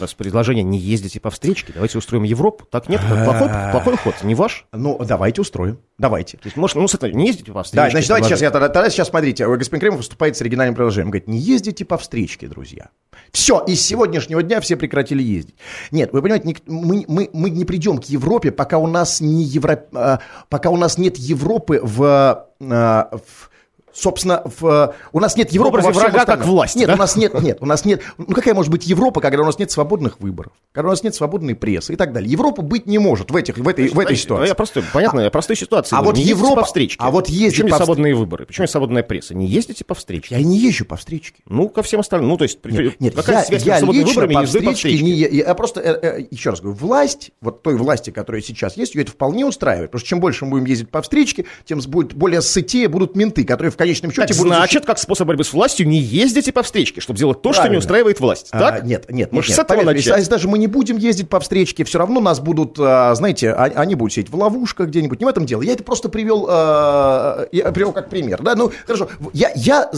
с 0.07 0.15
предложения 0.15 0.63
не 0.63 0.77
ездите 0.77 1.19
по 1.19 1.31
встречке, 1.31 1.73
давайте 1.73 1.97
устроим 1.97 2.25
Европу. 2.25 2.67
Так 2.71 2.91
нет, 2.91 3.01
плохой, 3.01 3.49
плохой 3.73 3.97
ход, 3.97 4.17
не 4.23 4.35
ваш. 4.35 4.67
Ну, 4.71 5.03
давайте 5.03 5.41
устроим. 5.41 5.79
Давайте. 5.97 6.37
То 6.37 6.47
есть, 6.47 6.59
может, 6.59 6.77
ну, 6.77 6.87
с 6.87 6.95
этого, 6.95 7.11
не 7.11 7.29
ездите 7.29 7.53
по 7.53 7.63
встречке. 7.63 7.87
Да, 7.87 7.91
значит, 7.91 8.09
давайте 8.09 8.29
сейчас, 8.29 8.43
я 8.43 8.51
тогда, 8.51 8.69
тогда 8.69 8.91
сейчас 8.91 9.09
смотрите, 9.09 9.47
господин 9.47 9.81
Кремов 9.81 9.99
выступает 10.01 10.37
с 10.37 10.43
оригинальным 10.43 10.75
предложением. 10.75 11.11
Говорит, 11.11 11.29
не 11.29 11.39
ездите 11.39 11.87
по 11.87 11.97
встречке, 11.97 12.49
друзья. 12.49 12.91
Все, 13.33 13.65
с 13.67 13.81
сегодняшнего 13.81 14.43
дня 14.43 14.61
все 14.61 14.77
прекратили 14.77 15.23
ездить. 15.23 15.54
Нет, 15.91 16.13
вы 16.13 16.23
понимаете, 16.23 16.57
мы, 16.67 17.05
мы, 17.09 17.31
мы 17.33 17.51
не 17.51 17.65
придем 17.65 17.99
к 17.99 18.05
Европе, 18.05 18.51
пока 18.51 18.79
у 18.79 18.87
нас 18.87 19.21
не 19.21 19.43
Евро... 19.43 19.85
а, 19.95 20.21
пока 20.49 20.71
у 20.71 20.77
нас 20.77 20.99
нет 20.99 21.17
Европы 21.17 21.81
в, 21.83 22.49
а, 22.61 23.11
в- 23.13 23.51
собственно, 23.95 24.43
в, 24.45 24.95
у 25.13 25.21
нас 25.21 25.37
нет 25.37 25.53
Европы 25.53 25.81
всем 25.81 25.93
врага 25.93 26.21
остальном. 26.21 26.39
как 26.43 26.47
власти, 26.47 26.79
Нет, 26.79 26.89
да? 26.89 26.95
у 26.95 26.97
нас 26.99 27.17
нет, 27.17 27.41
нет, 27.43 27.59
у 27.61 27.67
нас 27.67 27.85
нет. 27.85 28.03
Ну 28.19 28.27
какая 28.35 28.55
может 28.55 28.71
быть 28.71 28.87
Европа, 28.87 29.21
когда 29.21 29.43
у 29.43 29.47
нас 29.47 29.59
нет 29.59 29.71
свободных 29.71 30.21
выборов, 30.21 30.53
когда 30.73 30.89
у 30.89 30.91
нас 30.91 31.03
нет 31.03 31.15
свободной 31.15 31.55
прессы 31.55 31.93
и 31.93 31.97
так 31.97 32.13
далее? 32.13 32.31
Европа 32.31 32.63
быть 32.63 32.87
не 32.87 32.99
может 32.99 33.31
в 33.31 33.37
этих, 33.37 33.57
в 33.59 33.69
этой, 33.69 33.89
в 33.89 33.99
этой 33.99 34.17
ситуации. 34.17 34.49
Я 34.49 34.55
просто, 34.55 34.83
понятно, 34.93 35.21
я 35.21 35.31
простой 35.31 35.57
ситуации. 35.57 35.97
а 35.97 36.03
вот 36.03 36.19
Европа- 36.19 36.57
по 36.63 36.65
встречке. 36.65 36.99
а 37.01 37.11
вот 37.11 37.29
ездить 37.29 37.53
Почему 37.63 37.69
по 37.69 37.75
встр- 37.75 37.85
свободные 37.85 38.15
выборы? 38.15 38.47
Почему 38.47 38.65
не 38.65 38.69
свободная 38.69 39.03
пресса? 39.03 39.35
Не 39.35 39.47
ездите 39.47 39.85
по 39.85 39.95
встречке. 39.95 40.35
Я 40.35 40.43
не 40.43 40.59
езжу 40.59 40.85
по 40.85 40.97
встречке. 40.97 41.43
Ну, 41.47 41.69
ко 41.69 41.83
всем 41.83 42.01
остальным. 42.01 42.31
Ну, 42.31 42.37
то 42.37 42.45
есть, 42.45 42.59
Нет, 42.65 43.01
нет, 43.01 43.15
какая 43.15 43.39
я, 43.39 43.45
связь 43.45 43.63
я 43.63 43.73
между 43.75 43.87
свободными 43.87 44.09
выборами 44.09 44.35
по 44.35 44.39
и 44.39 44.43
ездой 44.43 44.63
по 44.63 44.73
встречке 44.73 44.97
встречке? 44.99 45.05
не... 45.05 45.13
Я, 45.13 45.29
я 45.47 45.55
просто, 45.55 45.81
э, 45.81 45.99
э, 46.03 46.27
еще 46.31 46.51
раз 46.51 46.61
говорю, 46.61 46.77
власть, 46.79 47.31
вот 47.41 47.63
той 47.63 47.77
власти, 47.77 48.11
которая 48.11 48.43
сейчас 48.43 48.77
есть, 48.77 48.95
ее 48.95 49.03
это 49.03 49.13
вполне 49.13 49.47
устраивает. 49.47 49.91
Потому 49.91 50.01
что 50.01 50.09
чем 50.09 50.21
больше 50.21 50.45
мы 50.45 50.53
будем 50.53 50.65
ездить 50.65 50.91
по 50.91 51.03
встречке, 51.03 51.45
тем 51.65 51.81
будет 51.81 52.15
более 52.15 52.43
сытее 52.43 52.89
будут 52.89 53.15
менты, 53.17 53.45
которые 53.45 53.71
в 53.71 53.77
конечном 53.85 54.11
счете 54.13 54.29
Так, 54.29 54.37
будут... 54.37 54.55
значит, 54.55 54.85
как 54.87 54.99
способ 54.99 55.29
борьбы 55.29 55.45
с 55.45 55.53
властью, 55.53 55.87
не 55.87 55.99
ездите 55.99 56.53
по 56.53 56.63
встречке, 56.63 57.01
чтобы 57.01 57.19
делать 57.19 57.43
то, 57.43 57.53
что 57.53 57.63
не 57.63 57.67
Правильно. 57.67 57.79
устраивает 57.79 58.21
власть. 58.21 58.49
А, 58.51 58.59
Так? 58.59 58.85
нет, 58.85 59.11
нет, 59.11 59.33
Может, 59.33 59.51
нет, 59.51 59.57
с 59.57 59.59
этого 59.61 59.79
поверьте, 59.81 59.97
если, 59.99 60.11
начать? 60.11 60.21
если 60.21 60.31
даже 60.31 60.49
мы 60.49 60.59
не 60.59 60.67
будем 60.67 60.97
ездить 60.97 61.29
по 61.29 61.41
встречке, 61.41 61.85
все 61.85 61.99
равно 61.99 62.21
нас 62.21 62.41
будут, 62.41 62.77
а, 62.79 63.15
знаете, 63.15 63.51
а- 63.51 63.65
они 63.77 63.95
будут 63.95 64.13
сидеть 64.13 64.31
в 64.31 64.37
ловушках 64.37 64.89
где-нибудь. 64.89 65.21
Не 65.21 65.27
в 65.27 65.29
этом 65.29 65.47
дело. 65.47 65.63
Я 65.63 65.73
это 65.73 65.85
просто 65.85 66.09
привел, 66.09 66.47
а, 66.51 67.47
я 67.53 67.71
привел 67.73 67.93
как 67.93 68.09
пример. 68.11 68.43
Да? 68.43 68.55
Ну, 68.55 68.73
хорошо. 68.87 69.09
Я, 69.33 69.51
я 69.55 69.91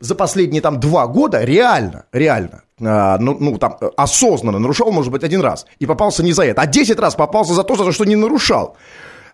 за 0.00 0.14
последние 0.14 0.62
там 0.62 0.80
два 0.80 1.06
года 1.06 1.44
реально, 1.44 2.04
реально, 2.12 2.62
а, 2.80 3.18
ну, 3.18 3.36
ну, 3.38 3.58
там, 3.58 3.76
осознанно 3.96 4.58
нарушал, 4.58 4.90
может 4.92 5.12
быть, 5.12 5.24
один 5.24 5.40
раз. 5.40 5.66
И 5.78 5.86
попался 5.86 6.22
не 6.22 6.32
за 6.32 6.44
это, 6.44 6.62
а 6.62 6.66
10 6.66 6.98
раз 6.98 7.14
попался 7.14 7.54
за 7.54 7.62
то, 7.64 7.74
за 7.76 7.92
что 7.92 8.04
не 8.04 8.16
нарушал. 8.16 8.76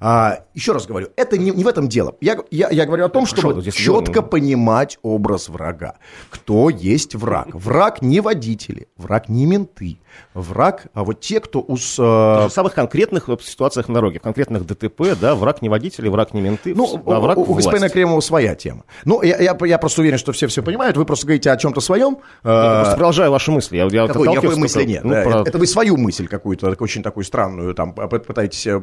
А, 0.06 0.40
еще 0.52 0.72
раз 0.72 0.86
говорю, 0.86 1.08
это 1.16 1.38
не, 1.38 1.50
не 1.50 1.64
в 1.64 1.66
этом 1.66 1.88
дело. 1.88 2.14
Я, 2.20 2.36
я, 2.50 2.68
я 2.68 2.84
говорю 2.84 3.06
о 3.06 3.08
том, 3.08 3.24
Хорошо, 3.24 3.48
чтобы 3.48 3.62
здесь 3.62 3.72
четко 3.72 4.12
дело, 4.12 4.22
понимать 4.22 4.98
образ 5.00 5.48
врага. 5.48 5.94
Кто 6.28 6.68
есть 6.68 7.14
враг? 7.14 7.48
Враг 7.54 8.02
не 8.02 8.20
водители, 8.20 8.86
враг 8.98 9.30
не 9.30 9.46
менты, 9.46 9.96
враг, 10.34 10.88
а 10.92 11.04
вот 11.04 11.20
те, 11.20 11.40
кто 11.40 11.64
ус, 11.66 11.98
э, 11.98 12.02
В 12.02 12.50
самых 12.50 12.74
конкретных 12.74 13.30
э, 13.30 13.36
ситуациях 13.40 13.88
на 13.88 13.94
дороге, 13.94 14.18
в 14.18 14.22
конкретных 14.22 14.66
ДТП, 14.66 15.16
да, 15.18 15.34
враг 15.34 15.62
не 15.62 15.70
водители, 15.70 16.08
враг 16.08 16.34
не 16.34 16.42
менты, 16.42 16.74
Ну, 16.74 17.02
а 17.06 17.20
враг 17.20 17.38
у, 17.38 17.42
у 17.42 17.54
господина. 17.54 17.88
Кремова 17.88 18.20
своя 18.20 18.54
тема. 18.54 18.84
Ну, 19.06 19.22
я, 19.22 19.38
я, 19.38 19.56
я 19.64 19.78
просто 19.78 20.02
уверен, 20.02 20.18
что 20.18 20.32
все 20.32 20.48
все 20.48 20.62
понимают. 20.62 20.98
Вы 20.98 21.06
просто 21.06 21.26
говорите 21.26 21.50
о 21.50 21.56
чем-то 21.56 21.80
своем. 21.80 22.18
Я 22.44 22.50
Э, 22.50 22.80
просто 22.80 22.94
продолжаю 22.96 23.30
ваши 23.30 23.50
мысли. 23.50 23.78
Я, 23.78 23.84
я 23.86 24.06
Какой, 24.06 24.26
только, 24.26 24.54
мысли 24.58 24.84
нет. 24.84 25.02
ну, 25.02 25.10
да. 25.12 25.22
про- 25.22 25.40
это, 25.40 25.48
это 25.48 25.58
вы 25.58 25.66
свою 25.66 25.96
мысль 25.96 26.26
какую-то, 26.28 26.76
очень 26.78 27.02
такую 27.02 27.24
странную, 27.24 27.74
там, 27.74 27.94
пытаетесь 27.94 28.66
э, 28.66 28.82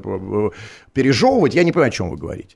пережевывать. 1.11 1.53
Я 1.53 1.63
не 1.63 1.71
понимаю, 1.71 1.89
о 1.89 1.91
чем 1.91 2.09
вы 2.09 2.17
говорите. 2.17 2.55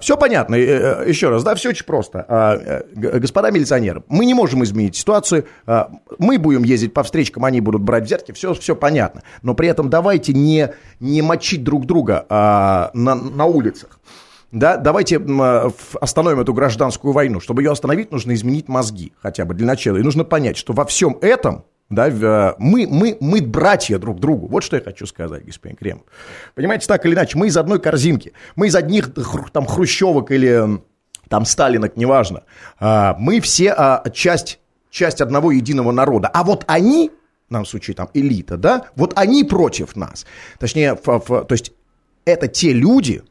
Все 0.00 0.16
понятно. 0.16 0.54
Э, 0.54 1.04
э, 1.04 1.08
Еще 1.08 1.28
раз, 1.28 1.44
да, 1.44 1.54
все 1.54 1.68
очень 1.68 1.84
просто. 1.84 2.24
А, 2.26 2.56
э, 2.56 3.18
Господа 3.18 3.50
милиционеры, 3.50 4.02
мы 4.08 4.24
не 4.24 4.32
можем 4.32 4.64
изменить 4.64 4.96
ситуацию. 4.96 5.44
А, 5.66 5.90
Мы 6.18 6.38
будем 6.38 6.62
ездить 6.62 6.94
по 6.94 7.02
встречкам, 7.02 7.44
они 7.44 7.60
будут 7.60 7.82
брать 7.82 8.04
взятки, 8.04 8.32
все, 8.32 8.54
все 8.54 8.74
понятно. 8.74 9.24
Но 9.42 9.52
при 9.52 9.68
этом 9.68 9.90
давайте 9.90 10.32
не, 10.32 10.72
не 11.00 11.20
мочить 11.20 11.64
друг 11.64 11.84
друга 11.84 12.24
а, 12.30 12.90
на, 12.94 13.14
на 13.14 13.44
улицах. 13.44 14.00
Да, 14.52 14.78
давайте 14.78 15.20
остановим 16.00 16.40
эту 16.40 16.54
гражданскую 16.54 17.12
войну. 17.12 17.38
Чтобы 17.38 17.60
ее 17.60 17.70
остановить, 17.70 18.10
нужно 18.10 18.32
изменить 18.32 18.68
мозги 18.68 19.12
хотя 19.20 19.44
бы 19.44 19.52
для 19.52 19.66
начала. 19.66 19.98
И 19.98 20.02
нужно 20.02 20.24
понять, 20.24 20.56
что 20.56 20.72
во 20.72 20.86
всем 20.86 21.18
этом 21.20 21.66
да, 21.90 22.10
в- 22.10 22.24
э, 22.24 22.54
мы, 22.58 22.86
мы, 22.86 23.16
мы 23.20 23.40
братья 23.40 23.98
друг 23.98 24.20
другу. 24.20 24.46
Вот 24.48 24.62
что 24.62 24.76
я 24.76 24.82
хочу 24.82 25.06
сказать, 25.06 25.44
господин 25.44 25.76
Кремов. 25.76 26.04
Понимаете, 26.54 26.86
так 26.86 27.04
или 27.06 27.14
иначе, 27.14 27.38
мы 27.38 27.46
из 27.46 27.56
одной 27.56 27.80
корзинки. 27.80 28.32
Мы 28.56 28.66
из 28.68 28.74
одних 28.76 29.10
там 29.52 29.66
хрущевок 29.66 30.30
или 30.30 30.80
там 31.28 31.44
сталинок, 31.44 31.96
неважно. 31.96 32.42
А, 32.78 33.16
Мы 33.18 33.40
все 33.40 33.72
а, 33.72 34.02
часть, 34.10 34.60
часть 34.90 35.20
одного 35.20 35.50
единого 35.52 35.92
народа. 35.92 36.28
А 36.28 36.42
вот 36.44 36.64
они, 36.66 37.10
в 37.48 37.52
данном 37.52 37.66
случае 37.66 37.94
там 37.94 38.08
элита, 38.14 38.56
да, 38.56 38.86
вот 38.96 39.12
они 39.16 39.44
против 39.44 39.96
нас. 39.96 40.26
Точнее, 40.58 40.94
то 40.94 41.46
есть 41.50 41.72
это 42.24 42.48
те 42.48 42.72
люди, 42.72 43.22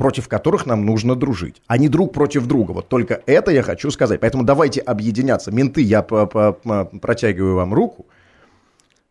против 0.00 0.28
которых 0.28 0.64
нам 0.64 0.86
нужно 0.86 1.14
дружить, 1.14 1.60
а 1.66 1.76
не 1.76 1.90
друг 1.90 2.14
против 2.14 2.46
друга. 2.46 2.72
Вот 2.72 2.88
только 2.88 3.20
это 3.26 3.50
я 3.50 3.62
хочу 3.62 3.90
сказать. 3.90 4.18
Поэтому 4.20 4.44
давайте 4.44 4.80
объединяться. 4.80 5.50
Менты, 5.52 5.82
я 5.82 6.00
протягиваю 6.02 7.56
вам 7.56 7.74
руку. 7.74 8.06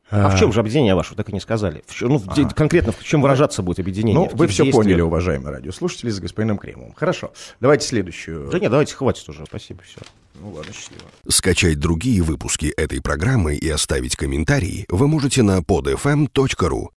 А 0.10 0.30
в 0.30 0.39
чем 0.39 0.52
же 0.52 0.60
объединение 0.62 0.95
ваше? 0.95 1.12
Вы 1.12 1.17
так 1.17 1.30
и 1.30 1.34
не 1.34 1.39
сказали. 1.39 1.84
В 1.86 1.93
чем- 1.93 2.10
ну, 2.10 2.21
де- 2.36 2.47
конкретно 2.56 2.91
в 2.91 3.04
чем 3.04 3.21
выражаться 3.21 3.62
будет 3.62 3.78
объединение? 3.78 4.15
Ну, 4.15 4.36
вы 4.36 4.47
все 4.47 4.63
действиях? 4.63 4.84
поняли, 4.84 5.02
уважаемые 5.02 5.52
радиослушатели, 5.54 6.10
с 6.10 6.19
господином 6.19 6.58
Кремовым. 6.58 6.93
Хорошо. 6.95 7.32
Давайте 7.60 7.86
следующую. 7.86 8.49
Да 8.49 8.58
нет, 8.58 8.71
давайте 8.71 8.95
хватит 8.95 9.30
уже. 9.30 9.45
Спасибо, 9.45 9.84
все. 9.84 9.99
Ну 10.41 10.49
ладно, 10.49 10.73
счастливо. 10.73 11.04
Скачать 11.28 11.80
другие 11.80 12.23
выпуски 12.23 12.73
этой 12.75 13.02
программы 13.04 13.56
и 13.56 13.69
оставить 13.69 14.15
комментарии 14.15 14.86
вы 14.89 15.08
можете 15.08 15.43
на 15.43 15.60
podfm.ru. 15.60 16.88